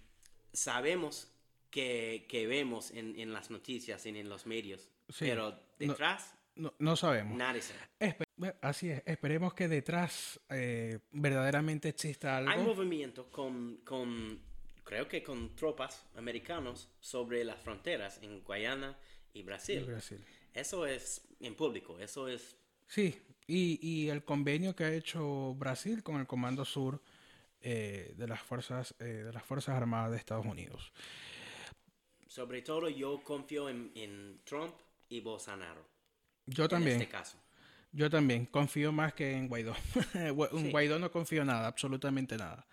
sabemos 0.53 1.31
que, 1.69 2.25
que 2.29 2.47
vemos 2.47 2.91
en, 2.91 3.19
en, 3.19 3.33
las 3.33 3.49
noticias 3.49 4.05
y 4.05 4.09
en, 4.09 4.29
los 4.29 4.45
medios, 4.45 4.89
Sí. 5.09 5.25
pero 5.25 5.59
detrás 5.87 6.35
No, 6.55 6.73
no 6.79 6.95
sabemos. 6.95 7.37
nadie 7.37 7.61
sabe. 7.61 7.79
Espe- 7.99 8.55
así 8.61 8.89
es. 8.89 9.03
Esperemos 9.05 9.53
que 9.53 9.67
detrás 9.67 10.39
eh, 10.49 10.99
verdaderamente 11.11 11.89
exista 11.89 12.37
algo. 12.37 12.51
Hay 12.51 12.59
movimiento 12.63 13.29
con, 13.31 13.77
con, 13.83 14.39
creo 14.83 15.07
que 15.07 15.21
con 15.23 15.55
tropas 15.55 16.05
americanos 16.15 16.89
sobre 16.99 17.43
las 17.43 17.59
fronteras 17.59 18.19
en 18.21 18.41
Guayana 18.43 18.97
y 19.33 19.43
Brasil. 19.43 19.87
Eso 20.53 20.85
es 20.85 21.21
en 21.39 21.55
público, 21.55 21.97
eso 21.99 22.27
es 22.27 22.57
Sí, 22.87 23.15
y, 23.47 23.79
y 23.81 24.09
el 24.09 24.25
convenio 24.25 24.75
que 24.75 24.83
ha 24.83 24.93
hecho 24.93 25.53
Brasil 25.55 26.03
con 26.03 26.19
el 26.19 26.27
Comando 26.27 26.65
Sur 26.65 27.01
eh, 27.61 28.13
de 28.17 28.27
las 28.27 28.41
fuerzas 28.41 28.93
eh, 28.99 29.03
de 29.05 29.31
las 29.31 29.43
fuerzas 29.43 29.75
armadas 29.77 30.11
de 30.11 30.17
Estados 30.17 30.45
Unidos. 30.45 30.91
Sobre 32.27 32.61
todo 32.61 32.89
yo 32.89 33.21
confío 33.23 33.69
en, 33.69 33.91
en 33.95 34.41
Trump 34.43 34.73
y 35.11 35.19
Bolsonaro. 35.19 35.85
Yo 36.47 36.67
también, 36.67 36.95
En 36.95 37.01
este 37.03 37.11
caso. 37.11 37.37
yo 37.91 38.09
también 38.09 38.45
confío 38.47 38.91
más 38.91 39.13
que 39.13 39.33
en 39.33 39.47
Guaidó. 39.47 39.75
Gua- 40.35 40.49
en 40.51 40.65
Sí. 40.65 40.71
Guaidó 40.71 40.97
no 40.99 41.11
confío 41.11 41.45
nada, 41.45 41.67
absolutamente 41.67 42.37
nada. 42.37 42.65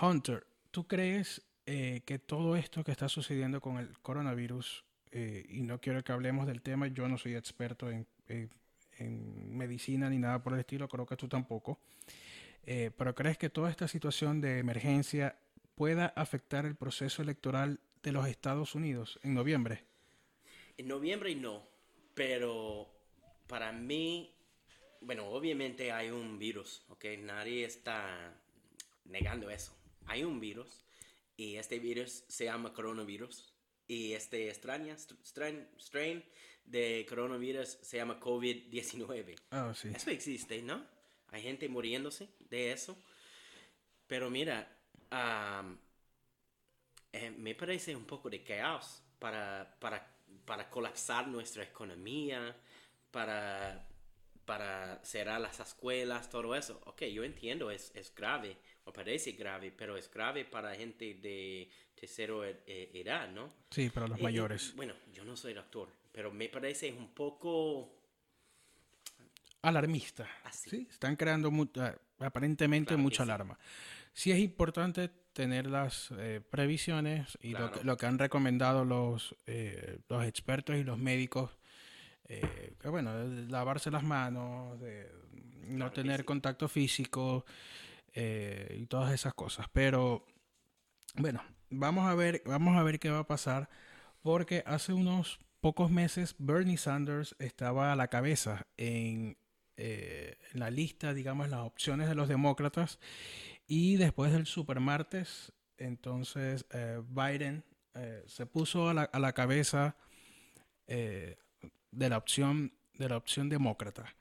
Hunter, 0.00 0.46
¿tú 0.70 0.86
crees 0.86 1.42
eh, 1.66 2.02
que 2.04 2.18
todo 2.20 2.54
esto 2.56 2.84
que 2.84 2.92
está 2.92 3.08
sucediendo 3.08 3.60
con 3.60 3.78
el 3.78 3.98
coronavirus, 4.00 4.84
eh, 5.10 5.44
y 5.48 5.62
no 5.62 5.80
quiero 5.80 6.04
que 6.04 6.12
hablemos 6.12 6.46
del 6.46 6.62
tema, 6.62 6.86
yo 6.88 7.08
no 7.08 7.18
soy 7.18 7.34
experto 7.34 7.90
en, 7.90 8.06
en- 8.28 8.50
en 8.98 9.56
medicina 9.56 10.08
ni 10.08 10.18
nada 10.18 10.42
por 10.42 10.52
el 10.54 10.60
estilo, 10.60 10.88
creo 10.88 11.04
que 11.06 11.16
tú 11.16 11.28
tampoco, 11.28 11.80
eh, 12.64 12.90
pero 12.96 13.14
crees 13.14 13.36
que 13.38 13.50
toda 13.50 13.70
esta 13.70 13.88
situación 13.88 14.40
de 14.40 14.58
emergencia 14.58 15.38
pueda 15.74 16.06
afectar 16.16 16.64
el 16.66 16.76
proceso 16.76 17.20
electoral 17.22 17.80
de 18.02 18.12
los 18.12 18.26
Estados 18.28 18.74
Unidos 18.74 19.18
en 19.22 19.34
noviembre? 19.34 19.84
En 20.78 20.88
noviembre 20.88 21.34
no, 21.34 21.66
pero 22.14 22.88
para 23.46 23.72
mí, 23.72 24.34
bueno, 25.00 25.26
obviamente 25.28 25.92
hay 25.92 26.10
un 26.10 26.38
virus, 26.38 26.82
¿ok? 26.88 27.04
Nadie 27.18 27.64
está 27.64 28.34
negando 29.04 29.50
eso. 29.50 29.76
Hay 30.06 30.24
un 30.24 30.40
virus 30.40 30.84
y 31.36 31.56
este 31.56 31.78
virus 31.78 32.24
se 32.28 32.44
llama 32.44 32.72
coronavirus 32.72 33.52
y 33.88 34.12
este 34.12 34.48
extraña, 34.48 34.94
str- 34.96 35.18
strain, 35.24 35.68
strain 35.78 36.24
de 36.64 37.06
coronavirus 37.08 37.68
se 37.82 37.96
llama 37.98 38.18
COVID-19. 38.20 39.36
Ah, 39.50 39.72
sí. 39.74 39.88
Eso 39.94 40.10
existe, 40.10 40.60
¿no? 40.62 40.84
Hay 41.28 41.42
gente 41.42 41.68
muriéndose 41.68 42.28
de 42.50 42.72
eso. 42.72 42.96
Pero 44.06 44.30
mira, 44.30 44.76
eh, 47.12 47.30
me 47.30 47.54
parece 47.54 47.94
un 47.96 48.04
poco 48.04 48.30
de 48.30 48.42
caos 48.42 49.02
para, 49.18 49.76
para, 49.80 50.15
para 50.44 50.68
colapsar 50.70 51.28
nuestra 51.28 51.62
economía, 51.64 52.56
para, 53.10 53.86
para 54.44 55.04
cerrar 55.04 55.40
las 55.40 55.60
escuelas, 55.60 56.28
todo 56.30 56.54
eso. 56.54 56.80
Ok, 56.86 57.02
yo 57.04 57.24
entiendo, 57.24 57.70
es, 57.70 57.92
es 57.94 58.14
grave, 58.14 58.56
o 58.84 58.92
parece 58.92 59.32
grave, 59.32 59.72
pero 59.72 59.96
es 59.96 60.10
grave 60.10 60.44
para 60.44 60.74
gente 60.74 61.14
de 61.14 61.70
tercera 61.94 62.34
ed- 62.48 62.60
eh, 62.66 62.90
edad, 62.94 63.28
¿no? 63.28 63.52
Sí, 63.70 63.90
para 63.90 64.06
los 64.08 64.20
mayores. 64.20 64.74
bueno, 64.76 64.94
yo 65.12 65.24
no 65.24 65.36
soy 65.36 65.54
doctor, 65.54 65.88
pero 66.12 66.30
me 66.32 66.48
parece 66.48 66.92
un 66.92 67.08
poco... 67.14 67.92
alarmista. 69.62 70.28
Así. 70.44 70.70
Sí, 70.70 70.86
están 70.90 71.16
creando 71.16 71.50
mu- 71.50 71.66
ah, 71.76 71.94
aparentemente 72.20 72.88
Claro 72.88 73.02
mucha 73.02 73.22
sí. 73.24 73.30
alarma. 73.30 73.58
Sí 74.12 74.32
es 74.32 74.38
importante 74.38 75.10
tener 75.36 75.66
las 75.66 76.10
eh, 76.18 76.40
previsiones 76.48 77.36
y 77.42 77.50
lo, 77.50 77.70
que, 77.70 77.84
lo 77.84 77.98
que 77.98 78.06
han 78.06 78.18
recomendado 78.18 78.86
los, 78.86 79.36
eh, 79.44 79.98
los 80.08 80.24
expertos 80.24 80.76
y 80.76 80.82
los 80.82 80.96
médicos, 80.96 81.58
eh, 82.24 82.72
que 82.80 82.88
bueno, 82.88 83.12
lavarse 83.48 83.90
las 83.90 84.02
manos, 84.02 84.80
de 84.80 85.12
no 85.66 85.76
Claro 85.76 85.92
tener 85.92 86.20
sí. 86.20 86.24
contacto 86.24 86.68
físico 86.68 87.44
y 88.14 88.86
todas 88.86 89.12
esas 89.12 89.34
cosas. 89.34 89.66
Pero 89.74 90.24
bueno, 91.16 91.42
vamos 91.68 92.08
a 92.08 92.14
ver, 92.14 92.42
vamos 92.46 92.78
a 92.78 92.82
ver 92.82 92.98
qué 92.98 93.10
va 93.10 93.18
a 93.18 93.26
pasar, 93.26 93.68
porque 94.22 94.62
hace 94.64 94.94
unos 94.94 95.38
pocos 95.60 95.90
meses 95.90 96.34
Bernie 96.38 96.78
Sanders 96.78 97.36
estaba 97.38 97.92
a 97.92 97.96
la 97.96 98.08
cabeza 98.08 98.66
en, 98.78 99.36
en 99.76 100.34
la 100.54 100.70
lista, 100.70 101.12
digamos, 101.12 101.50
las 101.50 101.60
opciones 101.60 102.08
de 102.08 102.14
los 102.14 102.26
demócratas, 102.26 102.98
y 103.66 103.96
después 103.96 104.32
del 104.32 104.46
supermartes, 104.46 105.52
entonces 105.78 106.66
eh, 106.72 107.02
Biden 107.08 107.64
eh, 107.94 108.22
se 108.26 108.46
puso 108.46 108.88
a 108.88 108.94
la, 108.94 109.02
a 109.02 109.18
la 109.18 109.32
cabeza 109.32 109.96
eh, 110.86 111.38
de 111.90 112.08
la 112.08 112.18
opción 112.18 112.72
de 112.98 113.08
la 113.08 113.16
opción 113.16 113.48
demócrata. 113.48 114.14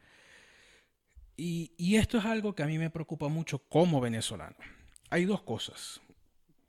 Y, 1.37 1.71
y 1.77 1.95
esto 1.95 2.17
es 2.17 2.25
algo 2.25 2.55
que 2.55 2.63
a 2.63 2.67
mí 2.67 2.77
me 2.77 2.89
preocupa 2.89 3.27
mucho 3.27 3.59
como 3.59 4.01
venezolano. 4.01 4.55
Hay 5.09 5.25
dos 5.25 5.41
cosas 5.41 6.01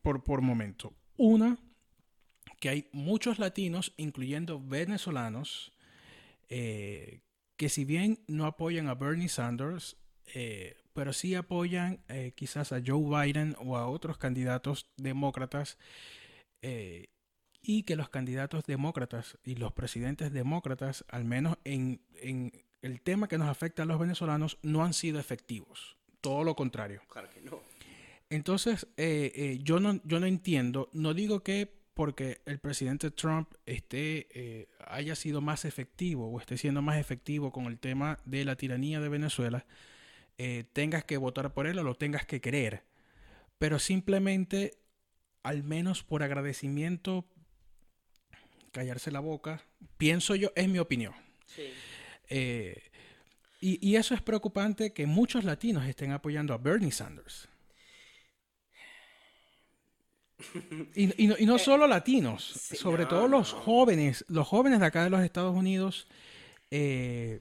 por, 0.02 0.22
por 0.22 0.40
momento. 0.40 0.92
Una, 1.16 1.58
que 2.60 2.68
hay 2.68 2.88
muchos 2.92 3.38
latinos, 3.38 3.92
incluyendo 3.96 4.60
venezolanos, 4.60 5.72
eh, 6.48 7.20
que 7.56 7.68
si 7.68 7.84
bien 7.84 8.18
no 8.26 8.46
apoyan 8.46 8.88
a 8.88 8.94
Bernie 8.94 9.28
Sanders, 9.28 9.96
eh, 10.34 10.76
pero 10.92 11.12
sí 11.12 11.34
apoyan 11.34 12.00
eh, 12.08 12.32
quizás 12.34 12.72
a 12.72 12.82
Joe 12.84 13.26
Biden 13.26 13.56
o 13.58 13.76
a 13.76 13.86
otros 13.86 14.18
candidatos 14.18 14.86
demócratas, 14.96 15.78
eh, 16.62 17.08
y 17.62 17.82
que 17.82 17.96
los 17.96 18.08
candidatos 18.08 18.64
demócratas 18.64 19.38
y 19.44 19.56
los 19.56 19.72
presidentes 19.72 20.32
demócratas, 20.32 21.04
al 21.08 21.24
menos 21.24 21.58
en, 21.64 22.00
en 22.14 22.52
el 22.80 23.00
tema 23.00 23.28
que 23.28 23.38
nos 23.38 23.48
afecta 23.48 23.82
a 23.82 23.86
los 23.86 23.98
venezolanos, 23.98 24.58
no 24.62 24.84
han 24.84 24.92
sido 24.92 25.18
efectivos. 25.18 25.96
Todo 26.20 26.44
lo 26.44 26.54
contrario. 26.54 27.02
Claro 27.08 27.28
que 27.30 27.40
no. 27.40 27.60
Entonces, 28.30 28.86
yo, 29.62 29.80
no, 29.80 30.00
yo 30.04 30.20
no 30.20 30.26
entiendo, 30.26 30.88
no 30.92 31.14
digo 31.14 31.42
que 31.42 31.76
porque 31.96 32.42
el 32.44 32.58
presidente 32.58 33.10
Trump 33.10 33.54
esté, 33.64 34.28
eh, 34.34 34.68
haya 34.86 35.16
sido 35.16 35.40
más 35.40 35.64
efectivo 35.64 36.28
o 36.28 36.38
esté 36.38 36.58
siendo 36.58 36.82
más 36.82 36.98
efectivo 36.98 37.50
con 37.50 37.64
el 37.64 37.78
tema 37.78 38.18
de 38.26 38.44
la 38.44 38.54
tiranía 38.54 39.00
de 39.00 39.08
Venezuela, 39.08 39.64
eh, 40.38 40.64
tengas 40.72 41.05
que 41.05 41.16
votar 41.16 41.53
por 41.55 41.66
él 41.66 41.79
o 41.79 41.83
lo 41.83 41.94
tengas 41.96 42.27
que 42.27 42.40
querer. 42.40 42.85
Pero 43.59 43.79
simplemente, 43.79 44.79
al 45.42 45.62
menos 45.62 46.03
por 46.03 46.22
agradecimiento, 46.22 47.27
callarse 48.72 49.11
la 49.11 49.20
boca, 49.20 49.62
pienso 49.96 50.35
yo, 50.35 50.53
es 50.55 50.68
mi 50.68 50.79
opinión. 50.79 51.14
Sí. 51.46 51.83
Eh, 52.29 52.83
y, 53.61 53.79
y 53.87 53.96
eso 53.96 54.14
es 54.14 54.22
preocupante 54.22 54.92
que 54.92 55.07
muchos 55.07 55.44
latinos 55.44 55.87
estén 55.87 56.12
apoyando 56.12 56.53
a 56.55 56.59
Bernie 56.59 56.92
Sanders. 56.92 57.49
Y, 60.94 61.25
y 61.25 61.27
no, 61.29 61.35
y 61.38 61.46
no 61.46 61.59
solo 61.59 61.87
latinos, 61.87 62.44
sí, 62.55 62.77
sobre 62.77 63.05
no, 63.05 63.09
todo 63.09 63.29
los 63.29 63.55
no. 63.55 63.61
jóvenes, 63.61 64.25
los 64.29 64.46
jóvenes 64.46 64.81
de 64.81 64.87
acá 64.87 65.05
de 65.05 65.11
los 65.11 65.22
Estados 65.22 65.55
Unidos 65.57 66.07
eh, 66.70 67.40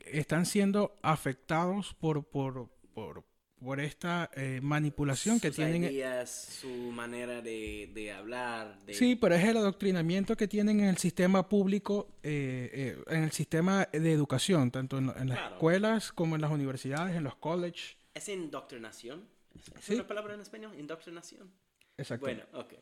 están 0.00 0.46
siendo 0.46 0.96
afectados 1.02 1.94
por, 1.94 2.24
por, 2.24 2.68
por, 2.94 3.24
por 3.60 3.80
esta 3.80 4.30
eh, 4.34 4.60
manipulación 4.62 5.40
que 5.40 5.50
tienen. 5.50 5.84
ideas, 5.84 6.30
su 6.60 6.68
manera 6.68 7.42
de, 7.42 7.90
de 7.92 8.12
hablar. 8.12 8.78
De... 8.84 8.94
Sí, 8.94 9.16
pero 9.16 9.34
es 9.34 9.44
el 9.44 9.56
adoctrinamiento 9.56 10.36
que 10.36 10.46
tienen 10.48 10.80
en 10.80 10.86
el 10.86 10.96
sistema 10.98 11.48
público, 11.48 12.08
eh, 12.22 12.70
eh, 12.72 13.04
en 13.08 13.24
el 13.24 13.32
sistema 13.32 13.88
de 13.92 14.12
educación, 14.12 14.70
tanto 14.70 14.98
en, 14.98 15.10
en 15.16 15.28
las 15.28 15.38
Claro. 15.38 15.54
escuelas 15.56 16.12
como 16.12 16.36
en 16.36 16.42
las 16.42 16.50
universidades, 16.50 17.16
en 17.16 17.24
los 17.24 17.36
colleges. 17.36 17.96
¿Es 18.14 18.28
indoctrinación? 18.28 19.26
¿Es, 19.54 19.84
Sí. 19.84 19.94
una 19.94 20.06
palabra 20.06 20.34
en 20.34 20.40
español? 20.40 20.72
Indoctrinación. 20.78 21.50
Exacto. 21.96 22.26
Bueno, 22.26 22.44
ok. 22.52 22.74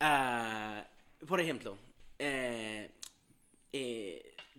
Ah, 0.00 0.86
por 1.26 1.40
ejemplo, 1.40 1.78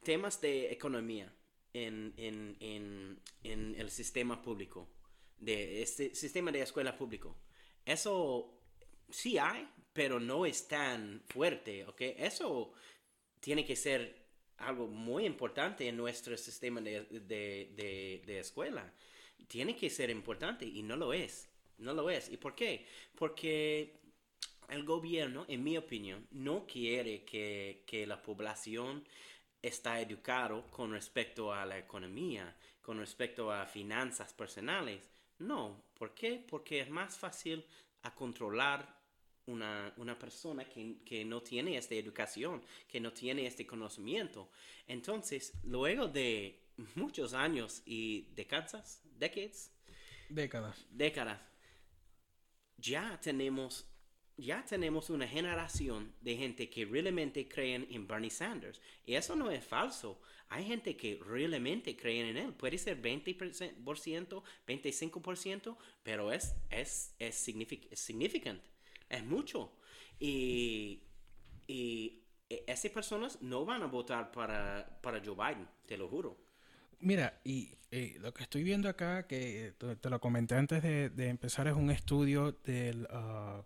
temas 0.04 0.42
de 0.42 0.72
economía 0.72 1.32
en, 1.74 2.14
en, 2.18 2.56
en, 2.60 3.20
en 3.44 3.76
el 3.76 3.90
sistema 3.90 4.42
público, 4.42 4.90
de 5.38 5.82
este 5.82 6.16
sistema 6.16 6.52
de 6.52 6.62
escuela 6.62 6.96
público. 6.96 7.38
Eso 7.86 8.62
sí 9.10 9.38
hay, 9.38 9.68
pero 9.92 10.20
no 10.20 10.46
es 10.46 10.68
tan 10.68 11.22
fuerte, 11.28 11.86
¿ok? 11.86 12.02
Eso 12.18 12.74
tiene 13.40 13.66
que 13.66 13.76
ser 13.76 14.24
algo 14.58 14.88
muy 14.88 15.26
importante 15.26 15.88
en 15.88 15.98
nuestro 15.98 16.38
sistema 16.38 16.80
de, 16.80 17.02
de, 17.06 17.72
de, 17.76 18.24
de 18.26 18.40
escuela. 18.40 18.94
Tiene 19.48 19.76
que 19.76 19.90
ser 19.90 20.10
importante 20.10 20.66
y 20.66 20.84
no 20.84 20.96
lo 20.96 21.12
es. 21.14 21.50
No 21.78 21.94
lo 21.94 22.10
es. 22.10 22.30
¿Y 22.30 22.38
por 22.38 22.56
qué? 22.56 22.88
Porque 23.16 24.00
el 24.70 24.84
gobierno, 24.84 25.46
en 25.50 25.64
mi 25.64 25.78
opinión, 25.78 26.28
no 26.32 26.66
quiere 26.66 27.26
que, 27.26 27.84
que 27.86 28.08
la 28.08 28.22
población 28.22 29.04
está 29.64 30.00
educado 30.02 30.70
con 30.70 30.92
respecto 30.92 31.54
a 31.54 31.66
la 31.66 31.78
economía, 31.78 32.54
con 32.82 33.00
respecto 33.00 33.52
a 33.52 33.66
finanzas 33.66 34.34
personales. 34.34 35.10
No, 35.40 35.86
¿por 35.98 36.14
qué? 36.14 36.46
Porque 36.48 36.82
es 36.82 36.90
más 36.90 37.18
fácil 37.18 37.66
a 38.04 38.14
controlar 38.14 39.02
una, 39.46 39.94
una 39.98 40.20
persona 40.20 40.66
que, 40.66 40.98
que, 41.06 41.24
no 41.24 41.42
tiene 41.42 41.78
esta 41.78 41.96
educación, 41.96 42.62
que 42.88 43.00
no 43.00 43.14
tiene 43.14 43.48
este 43.48 43.66
conocimiento. 43.66 44.50
Entonces, 44.86 45.54
luego 45.64 46.08
de 46.08 46.60
muchos 46.96 47.34
años 47.34 47.82
y 47.86 48.28
décadas, 48.36 49.02
decades, 49.18 49.72
décadas, 50.30 50.86
décadas, 50.92 51.40
ya 52.78 53.20
tenemos 53.22 53.86
ya 54.38 54.64
tenemos 54.66 55.10
una 55.10 55.28
generación 55.28 56.14
de 56.22 56.36
gente 56.36 56.70
que 56.70 56.86
realmente 56.86 57.48
creen 57.48 57.88
en 57.90 58.08
Bernie 58.08 58.30
Sanders. 58.30 58.82
Y 59.06 59.16
eso 59.16 59.36
no 59.36 59.52
es 59.52 59.64
falso. 59.64 60.20
Hay 60.50 60.66
gente 60.66 60.96
que 60.98 61.20
realmente 61.24 61.96
creen 61.96 62.28
en 62.28 62.38
él. 62.38 62.54
Puede 62.54 62.78
ser 62.78 63.02
20%, 63.02 64.44
25%, 64.68 65.78
pero 66.04 66.32
es, 66.32 66.56
es, 66.70 67.16
es, 67.20 67.36
significant. 67.36 68.62
Es 69.10 69.24
mucho. 69.24 69.74
Y, 70.20 71.04
y 71.68 72.24
e, 72.50 72.64
esas 72.68 72.92
personas 72.92 73.42
no 73.42 73.66
van 73.66 73.84
a 73.84 73.88
votar 73.88 74.32
para, 74.32 75.00
para 75.02 75.22
Joe 75.24 75.36
Biden, 75.36 75.68
te 75.86 75.98
lo 75.98 76.08
juro. 76.08 76.38
Mira, 77.00 77.42
y 77.44 77.70
lo 78.20 78.34
que 78.34 78.44
estoy 78.44 78.64
viendo 78.64 78.90
acá, 78.90 79.28
que 79.28 79.74
te, 79.78 80.10
lo 80.10 80.20
comenté 80.20 80.56
antes 80.56 80.82
de, 80.82 81.10
de, 81.10 81.28
empezar, 81.28 81.68
es 81.68 81.74
un 81.74 81.92
estudio 81.92 82.54
del 82.64 83.08
uh, 83.12 83.62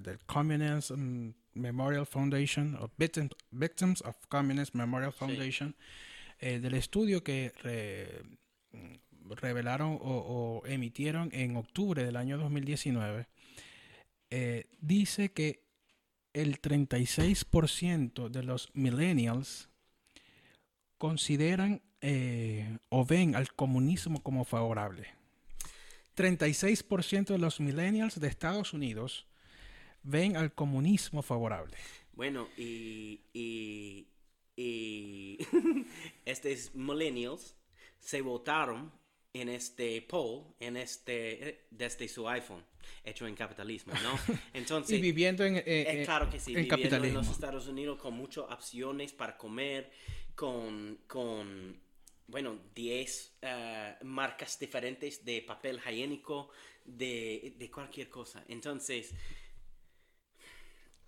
del 0.00 0.18
Communism 0.26 1.32
Memorial 1.54 2.06
Foundation, 2.06 2.76
o 2.76 2.90
Victims, 2.96 4.02
of 4.02 4.16
Communist 4.28 4.74
Memorial 4.74 5.12
Foundation, 5.12 5.74
eh, 6.38 6.58
del 6.60 6.74
estudio 6.74 7.22
que 7.22 7.52
revelaron 9.40 9.98
o, 10.00 10.62
emitieron 10.66 11.30
en 11.32 11.56
octubre 11.56 12.04
del 12.04 12.16
año 12.16 12.38
2019, 12.38 13.26
eh, 14.30 14.66
dice 14.80 15.32
que 15.32 15.62
el 16.32 16.60
36% 16.60 18.30
de 18.30 18.42
los 18.42 18.70
millennials 18.74 19.68
consideran 20.96 21.82
o 22.88 23.04
ven 23.04 23.36
al 23.36 23.52
comunismo 23.52 24.22
como 24.22 24.44
favorable. 24.44 25.06
36% 26.16 27.26
de 27.26 27.38
los 27.38 27.60
millennials 27.60 28.18
de 28.18 28.28
Estados 28.28 28.72
Unidos 28.72 29.26
ven 30.02 30.36
al 30.36 30.54
comunismo 30.54 31.22
favorable. 31.22 31.76
Bueno, 32.12 32.48
y, 32.56 33.20
y, 33.32 34.06
y 34.56 35.38
estos 36.24 36.74
millennials 36.74 37.56
se 37.98 38.20
votaron 38.20 38.92
en 39.32 39.48
este 39.48 40.02
poll, 40.02 40.54
en 40.60 40.76
este, 40.76 41.66
desde 41.70 42.06
su 42.06 42.28
iPhone, 42.28 42.62
hecho 43.02 43.26
en 43.26 43.34
capitalismo, 43.34 43.94
¿no? 44.02 44.18
Entonces, 44.52 44.98
y 44.98 45.00
viviendo 45.00 45.44
en, 45.44 45.62
eh, 45.64 46.02
claro 46.04 46.28
que 46.28 46.38
sí, 46.38 46.54
viviendo 46.54 46.96
en 46.96 47.14
los 47.14 47.28
Estados 47.28 47.66
Unidos 47.66 47.98
con 47.98 48.14
muchas 48.14 48.44
opciones 48.50 49.12
para 49.12 49.38
comer, 49.38 49.90
con, 50.34 50.98
con 51.06 51.80
bueno, 52.26 52.58
10 52.74 53.38
eh, 53.40 53.94
marcas 54.02 54.58
diferentes 54.58 55.24
de 55.24 55.42
papel 55.42 55.76
higiénico, 55.76 56.50
de, 56.84 57.54
de 57.56 57.70
cualquier 57.70 58.10
cosa. 58.10 58.44
Entonces, 58.48 59.14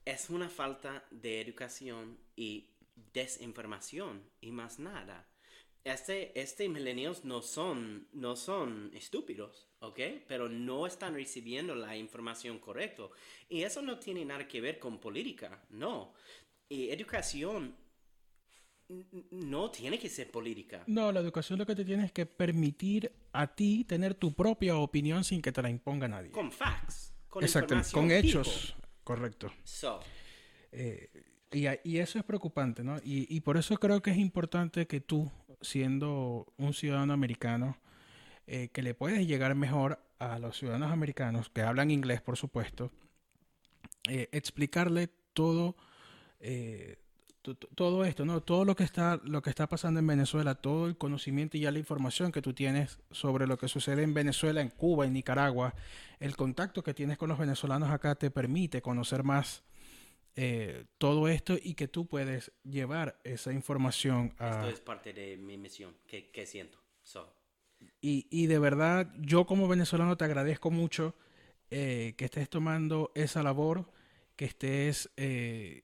es 0.04 0.30
una 0.30 0.48
falta 0.48 1.04
de 1.10 1.40
educación 1.40 2.18
y 2.36 2.70
desinformación 3.12 4.22
y 4.40 4.50
más 4.50 4.78
nada. 4.78 5.28
Este, 5.82 6.38
este 6.40 6.68
millennials 6.68 7.24
no 7.24 7.42
son, 7.42 8.08
no 8.12 8.36
son 8.36 8.90
estúpidos, 8.94 9.68
¿ok? 9.80 10.00
Pero 10.26 10.48
no 10.48 10.86
están 10.86 11.14
recibiendo 11.14 11.74
la 11.74 11.96
información 11.96 12.58
correcta. 12.58 13.02
Y 13.50 13.62
eso 13.62 13.82
no 13.82 13.98
tiene 13.98 14.24
nada 14.24 14.48
que 14.48 14.62
ver 14.62 14.78
con 14.78 14.98
política, 14.98 15.62
no. 15.68 16.14
Y 16.70 16.88
educación 16.88 17.76
no 19.30 19.70
tiene 19.70 19.98
que 19.98 20.08
ser 20.08 20.30
política. 20.30 20.84
No, 20.86 21.12
la 21.12 21.20
educación 21.20 21.58
lo 21.58 21.66
que 21.66 21.74
te 21.74 21.84
tiene 21.84 22.06
es 22.06 22.12
que 22.12 22.24
permitir 22.24 23.12
a 23.32 23.54
ti 23.54 23.84
tener 23.84 24.14
tu 24.14 24.32
propia 24.34 24.76
opinión 24.76 25.22
sin 25.24 25.42
que 25.42 25.52
te 25.52 25.60
la 25.60 25.68
imponga 25.70 26.08
nadie. 26.08 26.30
Con 26.30 26.50
facts. 26.50 27.12
Con 27.28 27.42
Exacto, 27.42 27.76
con 27.92 28.10
hechos. 28.10 28.74
Correcto. 29.04 29.52
Eh, 30.72 31.10
y, 31.52 31.98
eso 31.98 32.18
es 32.18 32.24
preocupante, 32.24 32.82
¿no? 32.82 32.96
Y, 33.04 33.40
por 33.42 33.56
eso 33.56 33.76
creo 33.76 34.02
que 34.02 34.10
es 34.10 34.16
importante 34.16 34.86
que 34.86 35.00
tú, 35.00 35.30
siendo 35.60 36.52
un 36.56 36.74
ciudadano 36.74 37.12
americano, 37.12 37.78
eh, 38.46 38.70
que 38.72 38.82
le 38.82 38.94
puedes 38.94 39.26
llegar 39.26 39.54
mejor 39.54 40.02
a 40.18 40.38
los 40.38 40.58
ciudadanos 40.58 40.90
americanos 40.90 41.50
que 41.50 41.62
hablan 41.62 41.90
inglés, 41.90 42.20
por 42.20 42.36
supuesto, 42.36 42.90
eh, 44.08 44.28
explicarle 44.32 45.08
todo, 45.32 45.76
todo 47.52 48.04
esto, 48.04 48.24
¿no? 48.24 48.42
Todo 48.42 48.64
lo 48.64 48.74
que 48.74 48.84
está, 48.84 49.20
lo 49.24 49.42
que 49.42 49.50
está 49.50 49.68
pasando 49.68 50.00
en 50.00 50.06
Venezuela, 50.06 50.54
todo 50.54 50.86
el 50.86 50.96
conocimiento 50.96 51.56
y 51.56 51.60
ya 51.60 51.70
la 51.70 51.78
información 51.78 52.32
que 52.32 52.40
tú 52.40 52.54
tienes 52.54 52.98
sobre 53.10 53.46
lo 53.46 53.58
que 53.58 53.68
sucede 53.68 54.02
en 54.02 54.14
Venezuela, 54.14 54.62
en 54.62 54.70
Cuba, 54.70 55.04
en 55.04 55.12
Nicaragua, 55.12 55.74
el 56.20 56.36
contacto 56.36 56.82
que 56.82 56.94
tienes 56.94 57.18
con 57.18 57.28
los 57.28 57.38
venezolanos 57.38 57.90
acá 57.90 58.14
te 58.14 58.30
permite 58.30 58.80
conocer 58.80 59.22
más 59.24 59.62
eh, 60.36 60.86
todo 60.98 61.28
esto 61.28 61.56
y 61.62 61.74
que 61.74 61.86
tú 61.86 62.06
puedes 62.06 62.50
llevar 62.64 63.20
esa 63.22 63.52
información 63.52 64.34
a... 64.38 64.60
Esto 64.60 64.68
es 64.70 64.80
parte 64.80 65.12
de 65.12 65.36
mi 65.36 65.56
misión, 65.56 65.94
que, 66.06 66.46
siento. 66.46 66.78
Y, 68.00 68.26
y, 68.30 68.46
de 68.46 68.58
verdad, 68.58 69.12
yo 69.20 69.46
como 69.46 69.68
venezolano 69.68 70.16
te 70.16 70.24
agradezco 70.24 70.70
mucho 70.70 71.14
eh, 71.70 72.14
que 72.16 72.24
estés 72.24 72.48
tomando 72.48 73.12
esa 73.14 73.42
labor, 73.42 73.90
que 74.36 74.44
estés, 74.44 75.10
eh, 75.16 75.83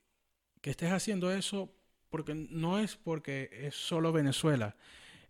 que 0.61 0.71
estés 0.71 0.93
haciendo 0.93 1.33
eso, 1.33 1.71
porque 2.11 2.35
no 2.35 2.79
es 2.79 2.97
porque 2.97 3.51
es 3.53 3.75
solo 3.75 4.13
Venezuela. 4.13 4.77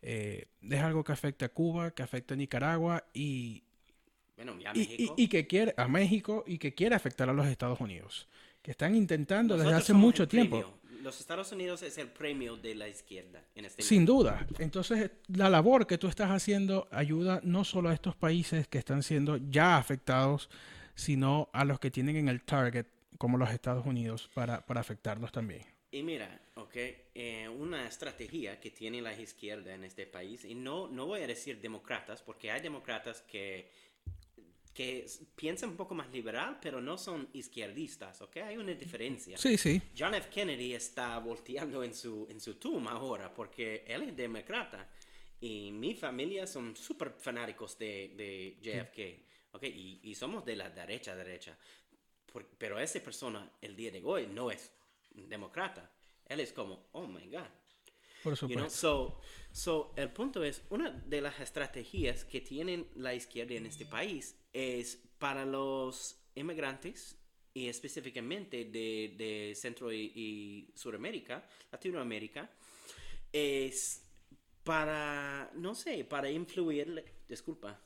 es 0.02 0.80
algo 0.80 1.04
que 1.04 1.12
afecta 1.12 1.46
a 1.46 1.48
Cuba, 1.50 1.90
que 1.92 2.02
afecta 2.02 2.34
a 2.34 2.36
Nicaragua 2.36 3.04
y, 3.12 3.62
bueno, 4.36 4.52
a 4.66 4.72
México. 4.72 5.14
Y, 5.16 5.24
y, 5.24 5.28
que 5.28 5.46
quiere 5.46 5.74
a 5.76 5.88
México 5.88 6.44
y 6.46 6.58
que 6.58 6.74
quiere 6.74 6.94
afectar 6.94 7.28
a 7.28 7.32
los 7.32 7.46
Estados 7.46 7.80
Unidos 7.80 8.26
que 8.62 8.72
están 8.72 8.94
intentando 8.94 9.56
desde 9.56 9.74
hace 9.74 9.92
mucho 9.92 10.28
tiempo. 10.28 10.78
Los 11.02 11.18
Estados 11.18 11.50
Unidos 11.52 11.82
es 11.82 11.96
el 11.96 12.08
premio 12.08 12.56
de 12.58 12.74
la 12.74 12.86
izquierda 12.86 13.42
en 13.54 13.64
este 13.64 13.82
Sin 13.82 14.04
duda. 14.04 14.46
Entonces, 14.58 15.10
la 15.28 15.48
labor 15.48 15.86
que 15.86 15.96
tú 15.96 16.08
estás 16.08 16.30
haciendo 16.30 16.88
ayuda 16.90 17.40
no 17.42 17.64
solo 17.64 17.88
a 17.88 17.94
estos 17.94 18.14
países 18.16 18.68
que 18.68 18.76
están 18.76 19.02
siendo 19.02 19.38
ya 19.38 19.78
afectados, 19.78 20.50
sino 20.94 21.48
a 21.54 21.64
los 21.64 21.80
que 21.80 21.90
tienen 21.90 22.16
en 22.16 22.28
el 22.28 22.42
target, 22.42 22.86
como 23.20 23.36
los 23.36 23.50
Estados 23.50 23.84
Unidos, 23.84 24.30
para, 24.32 24.64
para 24.64 24.80
afectarlos 24.80 25.30
también. 25.30 25.66
Y 25.90 26.02
mira, 26.02 26.40
ok, 26.54 26.74
eh, 27.14 27.48
una 27.48 27.86
estrategia 27.86 28.58
que 28.58 28.70
tiene 28.70 29.02
la 29.02 29.12
izquierda 29.12 29.74
en 29.74 29.84
este 29.84 30.06
país, 30.06 30.46
y 30.46 30.54
no, 30.54 30.88
no 30.88 31.04
voy 31.04 31.20
a 31.20 31.26
decir 31.26 31.60
demócratas, 31.60 32.22
porque 32.22 32.50
hay 32.50 32.62
demócratas 32.62 33.20
que 33.20 33.70
que 34.72 35.04
piensan 35.34 35.70
un 35.70 35.76
poco 35.76 35.94
más 35.94 36.10
liberal, 36.10 36.58
pero 36.62 36.80
no 36.80 36.96
son 36.96 37.28
izquierdistas, 37.32 38.22
¿ok? 38.22 38.36
Hay 38.38 38.56
una 38.56 38.72
diferencia. 38.72 39.36
Sí, 39.36 39.58
sí. 39.58 39.82
John 39.98 40.14
F. 40.14 40.30
Kennedy 40.30 40.72
está 40.74 41.18
volteando 41.18 41.82
en 41.82 41.92
su, 41.92 42.26
en 42.30 42.40
su 42.40 42.54
tumba 42.54 42.92
ahora 42.92 43.34
porque 43.34 43.84
él 43.86 44.02
es 44.02 44.16
demócrata 44.16 44.88
y 45.40 45.72
mi 45.72 45.94
familia 45.94 46.46
son 46.46 46.76
súper 46.76 47.10
fanáticos 47.18 47.76
de, 47.78 48.14
de 48.16 48.56
JFK, 48.62 49.54
¿ok? 49.56 49.64
Y, 49.64 50.00
y, 50.04 50.14
somos 50.14 50.44
de 50.44 50.54
la 50.54 50.70
derecha, 50.70 51.16
derecha. 51.16 51.58
Pero 52.58 52.78
esa 52.78 53.00
persona, 53.00 53.50
el 53.60 53.76
día 53.76 53.90
de 53.90 54.02
hoy, 54.04 54.26
no 54.26 54.50
es 54.50 54.72
demócrata. 55.14 55.90
Él 56.26 56.40
es 56.40 56.52
como, 56.52 56.88
oh 56.92 57.06
my 57.06 57.26
God. 57.28 57.48
Por 58.22 58.36
supuesto. 58.36 58.70
so, 58.70 59.20
so, 59.50 59.92
el 59.96 60.10
punto 60.10 60.44
es, 60.44 60.62
una 60.68 60.90
de 60.90 61.20
las 61.20 61.40
estrategias 61.40 62.24
que 62.24 62.40
tienen 62.40 62.86
la 62.94 63.14
izquierda 63.14 63.54
en 63.54 63.66
este 63.66 63.86
país 63.86 64.36
es 64.52 64.98
para 65.18 65.44
los 65.44 66.20
inmigrantes 66.34 67.16
y 67.54 67.68
específicamente 67.68 68.66
de, 68.66 69.14
de 69.16 69.54
Centro 69.56 69.92
y, 69.92 70.70
Suramérica, 70.74 71.46
Latinoamérica, 71.72 72.50
es 73.32 74.02
para, 74.62 75.50
no 75.54 75.74
sé, 75.74 76.04
para 76.04 76.30
influir, 76.30 77.04
disculpa, 77.28 77.80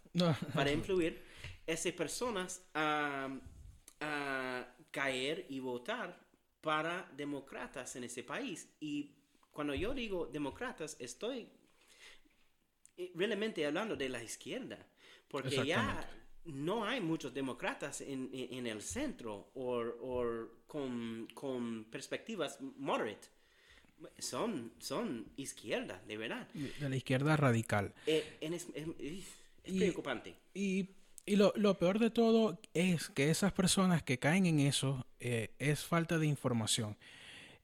para 0.52 0.70
influir 0.72 1.22
esas 1.66 1.92
personas 1.92 2.62
a, 2.74 3.40
caer 4.90 5.46
y 5.48 5.60
votar 5.60 6.18
para 6.60 7.10
demócratas 7.16 7.96
en 7.96 8.04
ese 8.04 8.22
país. 8.22 8.68
Y 8.80 9.10
cuando 9.50 9.74
yo 9.74 9.92
digo 9.94 10.26
demócratas, 10.26 10.96
estoy 10.98 11.48
eh, 12.96 13.12
realmente 13.14 13.64
hablando 13.66 13.96
de 13.96 14.08
la 14.08 14.22
izquierda, 14.22 14.78
porque 15.28 15.64
ya 15.66 16.08
no 16.46 16.84
hay 16.84 17.00
muchos 17.00 17.32
demócratas 17.32 18.00
en, 18.00 18.30
en, 18.32 18.66
el 18.66 18.82
centro 18.82 19.50
o 19.54 19.82
con, 20.66 21.28
con, 21.34 21.84
perspectivas 21.90 22.58
moderate. 22.60 23.28
son, 24.18 24.72
son 24.78 25.26
izquierda, 25.36 26.02
de 26.06 26.16
verdad. 26.16 26.48
De 26.52 26.88
la 26.88 26.96
izquierda 26.96 27.36
radical. 27.36 27.94
Eh, 28.06 28.36
en 28.40 28.54
es, 28.54 28.66
es- 28.74 28.88
es 29.64 29.74
Y- 29.74 29.78
preocupante. 29.78 30.34
Y, 30.52 30.80
y 30.80 30.88
lo, 31.26 31.52
lo 31.56 31.74
peor 31.78 31.98
de 31.98 32.10
todo 32.10 32.60
es 32.74 33.08
que 33.08 33.30
esas 33.30 33.52
personas 33.52 34.02
que 34.02 34.18
caen 34.18 34.46
en 34.46 34.60
eso 34.60 35.06
eh, 35.20 35.50
es 35.58 35.84
falta 35.84 36.18
de 36.18 36.26
información. 36.26 36.96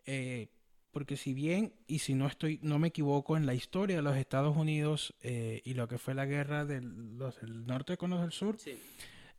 Eh, 0.06 0.48
porque 0.92 1.16
si 1.16 1.34
bien, 1.34 1.72
y 1.86 2.00
si 2.00 2.14
no 2.14 2.26
estoy, 2.26 2.58
no 2.62 2.78
me 2.78 2.88
equivoco, 2.88 3.36
en 3.36 3.46
la 3.46 3.54
historia 3.54 3.96
de 3.96 4.02
los 4.02 4.16
Estados 4.16 4.56
Unidos 4.56 5.14
eh, 5.22 5.62
y 5.64 5.74
lo 5.74 5.86
que 5.88 5.98
fue 5.98 6.14
la 6.14 6.26
guerra 6.26 6.64
de 6.64 6.80
los 6.80 7.40
del 7.40 7.66
norte 7.66 7.96
con 7.96 8.10
los 8.10 8.20
del 8.22 8.32
sur, 8.32 8.56
Sí. 8.58 8.76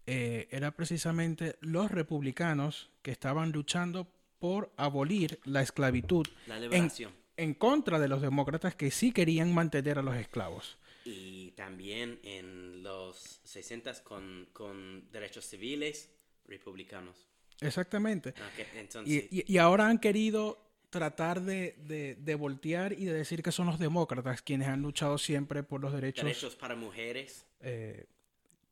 era 0.05 0.71
precisamente 0.71 1.55
los 1.61 1.91
republicanos 1.91 2.89
que 3.01 3.11
estaban 3.11 3.51
luchando 3.51 4.07
por 4.39 4.71
abolir 4.77 5.39
la 5.43 5.61
esclavitud 5.61 6.25
La 6.47 6.55
en, 6.57 6.61
liberación. 6.63 7.11
en 7.37 7.53
contra 7.53 7.99
de 7.99 8.07
los 8.07 8.21
demócratas 8.21 8.75
que 8.75 8.89
sí 8.91 9.11
querían 9.11 9.53
mantener 9.53 9.99
a 9.99 10.01
los 10.01 10.15
esclavos. 10.15 10.77
Y 11.05 11.51
también 11.51 12.19
en 12.23 12.83
los 12.83 13.41
60 13.43 14.03
con, 14.03 14.47
con 14.53 15.09
derechos 15.11 15.45
civiles 15.45 16.09
republicanos. 16.45 17.27
Exactamente. 17.59 18.29
Ok, 18.29 18.65
entonces, 18.75 19.27
Y, 19.31 19.39
y- 19.41 19.53
y 19.53 19.57
ahora 19.57 19.87
han 19.87 19.99
querido 19.99 20.57
tratar 20.89 21.41
de, 21.41 21.75
de- 21.87 22.15
de 22.15 22.35
voltear 22.35 22.93
y 22.93 23.05
de 23.05 23.13
decir 23.13 23.41
que 23.41 23.51
son 23.51 23.67
los 23.67 23.79
demócratas 23.79 24.41
quienes 24.41 24.67
han 24.67 24.81
luchado 24.81 25.17
siempre 25.17 25.63
por 25.63 25.79
los 25.81 25.93
derechos. 25.93 26.25
derechos 26.25 26.55
para 26.55 26.75
mujeres 26.75 27.45
eh, 27.61 28.05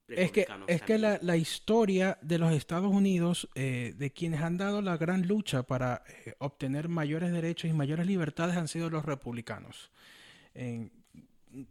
es 0.07 0.31
que, 0.31 0.41
republicanos 0.41 0.69
es 0.69 0.81
que 0.81 0.97
la, 0.97 1.19
la 1.21 1.37
historia 1.37 2.17
de 2.21 2.37
los 2.39 2.51
Estados 2.51 2.91
Unidos, 2.91 3.47
eh, 3.55 3.93
de 3.95 4.11
quienes 4.11 4.41
han 4.41 4.57
dado 4.57 4.81
la 4.81 4.97
gran 4.97 5.27
lucha 5.27 5.63
para 5.63 6.03
eh, 6.25 6.33
obtener 6.39 6.89
mayores 6.89 7.31
derechos 7.31 7.69
y 7.69 7.73
mayores 7.73 8.05
libertades, 8.07 8.57
han 8.57 8.67
sido 8.67 8.89
los 8.89 9.05
republicanos. 9.05 9.91
En- 10.53 10.91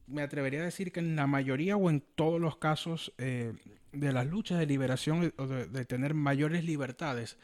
me 0.06 0.22
atrevería 0.22 0.60
a 0.60 0.64
decir 0.64 0.92
que 0.92 1.00
en 1.00 1.16
la 1.16 1.26
mayoría 1.26 1.76
o 1.76 1.90
en 1.90 2.00
todos 2.00 2.40
los 2.40 2.56
casos 2.56 3.12
eh, 3.18 3.54
de 3.92 4.12
las 4.12 4.26
luchas 4.26 4.58
de 4.58 4.66
liberación 4.66 5.32
o 5.36 5.46
de, 5.46 5.66
de 5.66 5.84
tener 5.84 6.14
mayores 6.14 6.64
libertades 6.64 7.38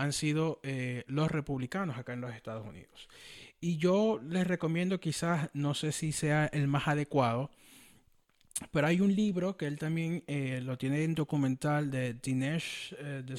han 0.00 0.12
sido 0.12 0.60
eh, 0.62 1.04
los 1.08 1.30
republicanos 1.30 1.98
acá 1.98 2.14
en 2.14 2.20
los 2.22 2.34
Estados 2.34 2.66
Unidos. 2.66 3.08
Y 3.60 3.76
yo 3.76 4.18
les 4.26 4.46
recomiendo 4.46 4.98
quizás, 4.98 5.50
no 5.52 5.74
sé 5.74 5.92
si 5.92 6.12
sea 6.12 6.46
el 6.46 6.68
más 6.68 6.88
adecuado, 6.88 7.50
pero 8.72 8.86
hay 8.86 9.00
un 9.00 9.14
libro 9.14 9.56
que 9.56 9.66
él 9.66 9.78
también 9.78 10.24
eh, 10.26 10.60
lo 10.62 10.78
tiene 10.78 11.04
en 11.04 11.14
documental 11.14 11.90
de 11.90 12.14
Dinesh 12.14 12.94
de, 12.96 13.36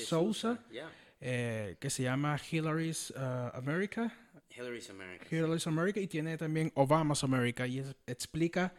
yeah. 0.71 0.91
eh, 1.19 1.77
que 1.79 1.89
se 1.89 2.03
llama 2.03 2.39
Hillary's 2.39 3.11
uh, 3.11 3.55
America. 3.55 4.13
Hillary's 4.55 4.89
America. 4.89 5.25
Hillary's 5.29 5.67
America 5.67 5.99
y 5.99 6.07
tiene 6.07 6.37
también 6.37 6.71
Obama's 6.75 7.23
America 7.23 7.65
y 7.67 7.79
es- 7.79 7.95
explica 8.07 8.73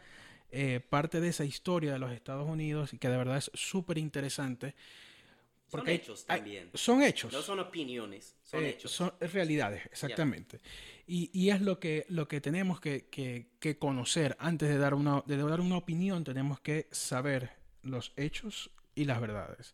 eh, 0.55 0.79
parte 0.87 1.19
de 1.19 1.29
esa 1.29 1.45
historia 1.45 1.93
de 1.93 1.99
los 1.99 2.11
Estados 2.11 2.47
Unidos 2.47 2.93
y 2.93 2.99
que 2.99 3.09
de 3.09 3.17
verdad 3.17 3.37
es 3.37 3.49
súper 3.55 3.97
interesante. 3.97 4.75
Son 5.67 5.79
porque 5.79 5.89
hay- 5.91 5.97
hechos 5.97 6.25
hay- 6.27 6.37
también. 6.41 6.69
son 6.75 7.01
hechos. 7.01 7.33
No 7.33 7.41
son 7.41 7.59
opiniones, 7.59 8.35
son 8.43 8.63
Eh, 8.63 8.69
hechos. 8.69 8.91
son 8.91 9.11
realidades, 9.19 9.83
exactamente. 9.87 10.59
Y, 11.07 11.31
y 11.33 11.49
es 11.49 11.59
lo 11.61 11.79
que, 11.79 12.05
lo 12.09 12.27
que 12.27 12.39
tenemos 12.39 12.79
que, 12.79 13.07
que- 13.09 13.47
que 13.59 13.79
conocer 13.79 14.35
antes 14.39 14.69
de 14.69 14.77
dar, 14.77 14.93
una, 14.93 15.23
de 15.25 15.37
dar 15.37 15.59
una 15.59 15.77
opinión. 15.77 16.23
Tenemos 16.23 16.59
que 16.59 16.87
saber 16.91 17.49
los 17.81 18.13
hechos 18.15 18.69
y 18.93 19.05
las 19.05 19.19
verdades. 19.19 19.73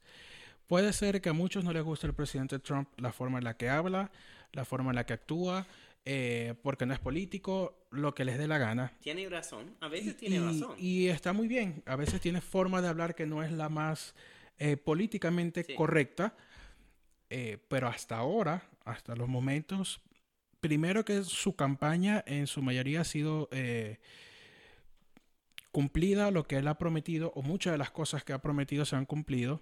Puede 0.67 0.93
ser 0.93 1.19
que 1.19 1.27
a 1.29 1.33
muchos 1.33 1.65
no 1.65 1.73
les 1.73 1.83
guste 1.83 2.07
el 2.07 2.13
presidente 2.13 2.57
Trump 2.59 2.87
la 3.01 3.11
forma 3.11 3.39
en 3.39 3.43
la 3.43 3.57
que 3.57 3.67
habla, 3.69 4.11
la 4.53 4.63
forma 4.63 4.91
en 4.91 4.95
la 4.95 5.05
que 5.05 5.13
actúa, 5.13 5.67
eh, 6.05 6.55
porque 6.63 6.85
no 6.85 6.93
es 6.93 6.99
político, 6.99 7.87
lo 7.91 8.13
que 8.15 8.25
les 8.25 8.37
dé 8.37 8.47
la 8.47 8.57
gana. 8.57 8.93
Tiene 9.01 9.27
razón, 9.29 9.75
a 9.81 9.87
Y, 9.87 9.89
veces 9.89 10.17
tiene 10.17 10.39
razón. 10.39 10.75
y 10.79 11.07
está 11.07 11.33
muy 11.33 11.47
bien. 11.47 11.83
A 11.85 11.95
veces 11.95 12.19
tiene 12.21 12.41
forma 12.41 12.81
de 12.81 12.87
hablar 12.87 13.15
que 13.15 13.25
no 13.25 13.43
es 13.43 13.51
la 13.51 13.69
más 13.69 14.15
eh, 14.57 14.75
políticamente 14.77 15.63
Sí. 15.63 15.75
correcta. 15.75 16.35
eh, 17.31 17.59
pero 17.67 17.87
hasta 17.87 18.17
ahora, 18.17 18.63
hasta 18.85 19.15
los 19.15 19.29
momentos, 19.29 20.01
primero 20.59 21.05
que 21.05 21.23
su 21.23 21.55
campaña 21.55 22.23
en 22.25 22.47
su 22.47 22.61
mayoría 22.63 23.01
ha 23.01 23.03
sido 23.03 23.47
cumplida 25.71 26.31
lo 26.31 26.43
que 26.45 26.57
él 26.57 26.67
ha 26.67 26.77
prometido, 26.77 27.31
o 27.35 27.41
muchas 27.43 27.71
de 27.73 27.77
las 27.77 27.91
cosas 27.91 28.23
que 28.23 28.33
ha 28.33 28.41
prometido 28.41 28.85
se 28.85 28.95
han 28.95 29.05
cumplido. 29.05 29.61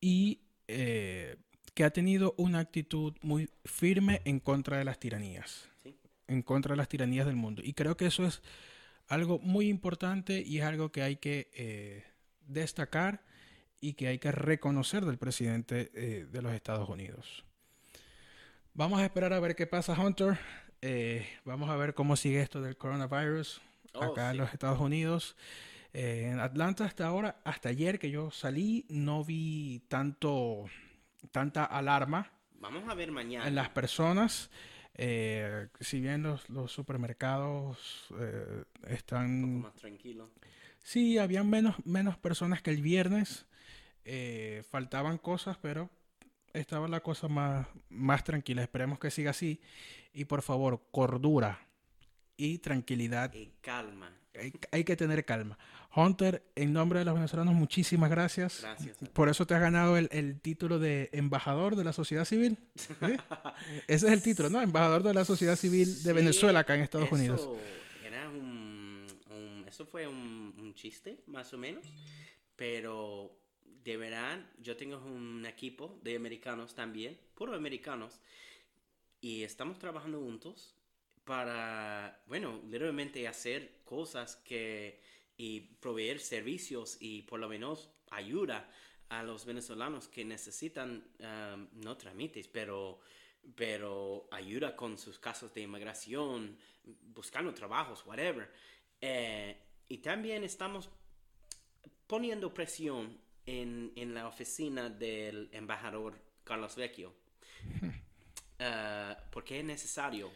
Y 0.00 0.40
eh, 0.68 1.36
que 1.80 1.84
ha 1.86 1.90
tenido 1.94 2.34
una 2.36 2.58
actitud 2.58 3.14
muy 3.22 3.48
firme 3.64 4.20
en 4.26 4.38
contra 4.38 4.76
de 4.76 4.84
las 4.84 4.98
tiranías 5.00 5.70
Sí. 5.82 5.96
en 6.28 6.42
contra 6.42 6.74
de 6.74 6.76
las 6.76 6.90
tiranías 6.90 7.24
del 7.24 7.36
mundo. 7.36 7.62
Y 7.64 7.72
creo 7.72 7.96
que 7.96 8.04
eso 8.04 8.26
es 8.26 8.42
algo 9.08 9.38
muy 9.38 9.70
importante 9.70 10.42
y 10.46 10.58
es 10.58 10.64
algo 10.64 10.92
que 10.92 11.00
hay 11.00 11.16
que 11.16 11.50
eh, 11.54 12.04
destacar 12.46 13.22
y 13.80 13.94
que 13.94 14.08
hay 14.08 14.18
que 14.18 14.30
reconocer 14.30 15.06
del 15.06 15.16
presidente 15.16 15.90
eh, 15.94 16.26
de 16.30 16.42
los 16.42 16.52
Estados 16.52 16.86
Unidos. 16.86 17.46
Vamos 18.74 19.00
a 19.00 19.04
esperar 19.06 19.32
a 19.32 19.40
ver 19.40 19.56
qué 19.56 19.66
pasa, 19.66 19.98
Hunter. 19.98 20.38
Eh, 20.82 21.26
vamos 21.46 21.70
a 21.70 21.76
ver 21.76 21.94
cómo 21.94 22.14
sigue 22.14 22.42
esto 22.42 22.60
del 22.60 22.76
coronavirus 22.76 23.62
Oh, 23.94 24.02
acá 24.04 24.26
en 24.26 24.32
sí. 24.32 24.38
los 24.38 24.52
Estados 24.52 24.80
Unidos. 24.80 25.34
Eh, 25.94 26.28
en 26.30 26.40
Atlanta 26.40 26.84
hasta 26.84 27.06
ahora, 27.06 27.40
hasta 27.42 27.70
ayer 27.70 27.98
que 27.98 28.10
yo 28.10 28.30
salí, 28.30 28.84
no 28.90 29.24
vi 29.24 29.80
tanto, 29.88 30.66
tanta 31.30 31.64
alarma 31.64 32.30
Vamos 32.60 32.88
a 32.88 32.94
ver 32.94 33.10
mañana. 33.12 33.46
en 33.48 33.54
las 33.54 33.70
personas. 33.70 34.50
eh, 34.94 35.68
si 35.80 36.00
bien 36.00 36.22
los, 36.22 36.48
los 36.50 36.70
supermercados 36.72 38.06
eh, 38.18 38.44
Un 38.56 38.64
poco 38.80 38.94
están... 38.94 39.60
más 39.60 39.74
tranquilo. 39.74 40.30
Sí, 40.82 41.18
habían 41.18 41.48
menos, 41.48 41.76
menos 41.86 42.16
personas 42.18 42.62
que 42.62 42.70
el 42.70 42.82
viernes. 42.82 43.46
eh, 44.04 44.62
faltaban 44.70 45.18
cosas, 45.18 45.56
pero 45.58 45.90
estaba 46.52 46.88
la 46.88 47.00
cosa 47.00 47.28
más, 47.28 47.66
más 47.90 48.24
tranquila. 48.24 48.62
Esperemos 48.62 48.98
que 48.98 49.10
siga 49.10 49.30
así. 49.30 49.60
Y 50.12 50.24
por 50.24 50.42
favor, 50.42 50.82
cordura 50.90 51.60
y 52.36 52.58
tranquilidad. 52.58 53.32
Y 53.34 53.52
calma. 53.60 54.12
Hay, 54.38 54.52
hay 54.70 54.84
que 54.84 54.96
tener 54.96 55.24
calma. 55.24 55.58
Hunter, 55.94 56.42
en 56.54 56.72
nombre 56.72 57.00
de 57.00 57.04
los 57.04 57.14
venezolanos, 57.14 57.52
muchísimas 57.54 58.10
gracias. 58.10 58.60
Gracias. 58.62 58.96
Por 59.12 59.28
eso 59.28 59.44
te 59.46 59.54
has 59.54 59.60
ganado 59.60 59.96
el, 59.96 60.08
el 60.12 60.40
título 60.40 60.78
de 60.78 61.10
embajador 61.12 61.74
de 61.74 61.82
la 61.84 61.92
sociedad 61.92 62.24
civil. 62.24 62.56
¿sí? 62.76 62.86
Ese 63.88 64.06
es 64.06 64.12
el 64.12 64.22
título, 64.22 64.48
¿no? 64.50 64.60
Embajador 64.62 65.02
de 65.02 65.12
la 65.14 65.24
sociedad 65.24 65.56
civil 65.56 65.86
de 66.04 66.10
Sí, 66.10 66.12
Venezuela 66.12 66.60
acá 66.60 66.76
en 66.76 66.82
Estados 66.82 67.06
eso 67.08 67.14
Unidos. 67.16 67.48
Era 68.06 68.28
un, 68.28 69.06
un- 69.30 69.64
eso 69.66 69.84
fue 69.84 70.06
un, 70.06 70.54
un 70.58 70.74
chiste, 70.74 71.22
más 71.26 71.52
o 71.52 71.58
menos. 71.58 71.84
Pero 72.56 73.36
de 73.84 73.96
verdad, 73.96 74.38
yo 74.62 74.76
tengo 74.76 74.98
un 74.98 75.44
equipo 75.46 75.98
de 76.02 76.14
americanos 76.16 76.74
también, 76.74 77.18
puros 77.34 77.56
americanos, 77.56 78.20
y 79.20 79.42
estamos 79.42 79.78
trabajando 79.78 80.20
juntos 80.20 80.74
para, 81.30 82.24
bueno, 82.26 82.60
literalmente 82.64 83.28
hacer 83.28 83.82
cosas 83.84 84.34
que 84.34 85.00
y 85.36 85.60
proveer 85.60 86.18
servicios 86.18 86.96
y 86.98 87.22
por 87.22 87.38
lo 87.38 87.48
menos 87.48 87.88
ayuda 88.10 88.68
a 89.10 89.22
los 89.22 89.44
venezolanos 89.44 90.08
que 90.08 90.24
necesitan 90.24 91.04
um, 91.20 91.68
no 91.84 91.96
trámites, 91.96 92.48
pero 92.48 92.98
pero 93.54 94.26
ayuda 94.32 94.74
con 94.74 94.98
sus 94.98 95.20
casos 95.20 95.54
de 95.54 95.60
inmigración, 95.60 96.58
buscando 97.14 97.54
trabajos, 97.54 98.04
whatever. 98.04 98.50
Eh, 99.00 99.56
y 99.86 99.98
también 99.98 100.42
estamos 100.42 100.90
poniendo 102.08 102.52
presión 102.52 103.16
en, 103.46 103.92
en 103.94 104.14
la 104.14 104.26
oficina 104.26 104.88
del 104.90 105.48
embajador 105.52 106.20
Carlos 106.42 106.74
Vecchio. 106.74 107.14
Eh, 108.58 109.16
porque 109.30 109.60
es 109.60 109.64
necesario, 109.64 110.32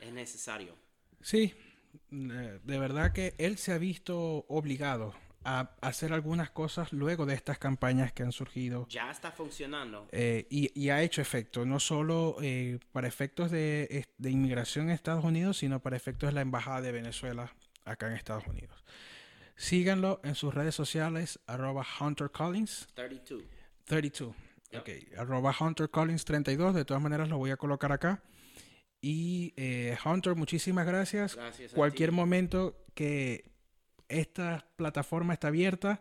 es 0.00 0.12
necesario. 0.12 0.74
Sí, 1.20 1.54
eh, 2.12 2.60
de 2.62 2.78
verdad 2.78 3.12
que 3.12 3.34
él 3.38 3.58
se 3.58 3.72
ha 3.72 3.78
visto 3.78 4.44
obligado 4.48 5.14
a 5.44 5.70
hacer 5.80 6.12
algunas 6.12 6.50
cosas 6.50 6.92
luego 6.92 7.24
de 7.24 7.34
estas 7.34 7.58
campañas 7.58 8.12
que 8.12 8.22
han 8.22 8.32
surgido 8.32 8.86
Ya 8.88 9.10
está 9.10 9.30
funcionando. 9.30 10.06
eh, 10.12 10.46
y, 10.50 10.70
y 10.78 10.90
ha 10.90 11.02
hecho 11.02 11.22
efecto, 11.22 11.64
no 11.64 11.80
solo 11.80 12.36
eh, 12.42 12.78
para 12.92 13.08
efectos 13.08 13.50
de 13.50 14.04
inmigración 14.18 14.86
en 14.86 14.90
Estados 14.94 15.24
Unidos, 15.24 15.58
sino 15.58 15.80
para 15.80 15.96
efectos 15.96 16.28
de 16.28 16.34
la 16.34 16.40
Embajada 16.42 16.82
de 16.82 16.92
Venezuela 16.92 17.54
acá 17.84 18.08
en 18.08 18.14
Estados 18.14 18.46
Unidos. 18.46 18.84
Síganlo 19.56 20.20
en 20.22 20.34
sus 20.34 20.54
redes 20.54 20.74
sociales, 20.74 21.40
arroba 21.46 21.84
Hunter 22.00 22.30
Collins 22.30 22.86
32. 22.94 23.42
32. 23.84 24.34
Yep. 24.70 24.80
Ok, 24.80 24.88
arroba 25.18 25.54
Hunter 25.58 25.88
Collins 25.88 26.24
32, 26.24 26.74
de 26.74 26.84
todas 26.84 27.02
maneras 27.02 27.28
lo 27.28 27.38
voy 27.38 27.50
a 27.50 27.56
colocar 27.56 27.90
acá. 27.90 28.22
Y 29.00 29.54
eh, 29.56 29.96
Hunter, 30.04 30.34
muchísimas 30.34 30.86
gracias. 30.86 31.36
Gracias 31.36 31.72
Cualquier 31.72 32.12
momento 32.12 32.84
que 32.94 33.44
esta 34.08 34.66
plataforma 34.76 35.34
está 35.34 35.48
abierta 35.48 36.00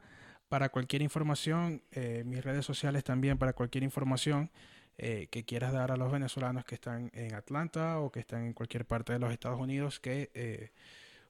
para 0.50 0.70
cualquier 0.70 1.02
información, 1.02 1.84
eh, 1.92 2.24
mis 2.26 2.44
redes 2.44 2.66
sociales 2.66 3.04
también 3.04 3.38
para 3.38 3.54
cualquier 3.54 3.84
información, 3.84 4.50
eh, 4.98 5.28
que 5.30 5.46
quieras 5.46 5.74
dar 5.74 5.92
a 5.92 5.98
los 5.98 6.12
venezolanos 6.12 6.66
que 6.66 6.76
están 6.76 7.12
en 7.14 7.36
Atlanta 7.36 8.00
o 8.00 8.12
que 8.12 8.20
están 8.20 8.46
en 8.46 8.54
cualquier 8.54 8.86
parte 8.86 9.14
de 9.14 9.20
los 9.20 9.32
Estados 9.32 9.60
Unidos 9.60 10.00
que 10.00 10.32
eh, 10.34 10.72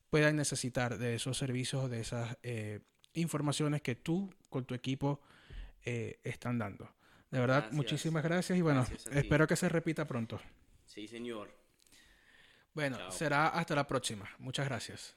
puedan 0.09 0.35
necesitar 0.35 0.97
de 0.97 1.15
esos 1.15 1.37
servicios, 1.37 1.89
de 1.89 1.99
esas 1.99 2.37
informaciones 3.13 3.81
que 3.81 3.95
tú 3.95 4.33
con 4.49 4.63
tu 4.65 4.73
equipo 4.73 5.19
están 5.83 6.59
dando. 6.59 6.89
De 7.31 7.39
verdad, 7.39 7.71
muchísimas 7.71 8.23
gracias 8.23 8.57
y 8.57 8.61
bueno, 8.61 8.85
espero 9.11 9.47
que 9.47 9.57
se 9.57 9.67
repita 9.67 10.05
pronto. 10.05 10.39
Sí, 10.85 11.07
señor. 11.07 11.56
Bueno, 12.77 13.09
será 13.09 13.47
hasta 13.47 13.73
la 13.73 13.87
próxima. 13.87 14.29
Muchas 14.37 14.67
gracias. 14.67 15.15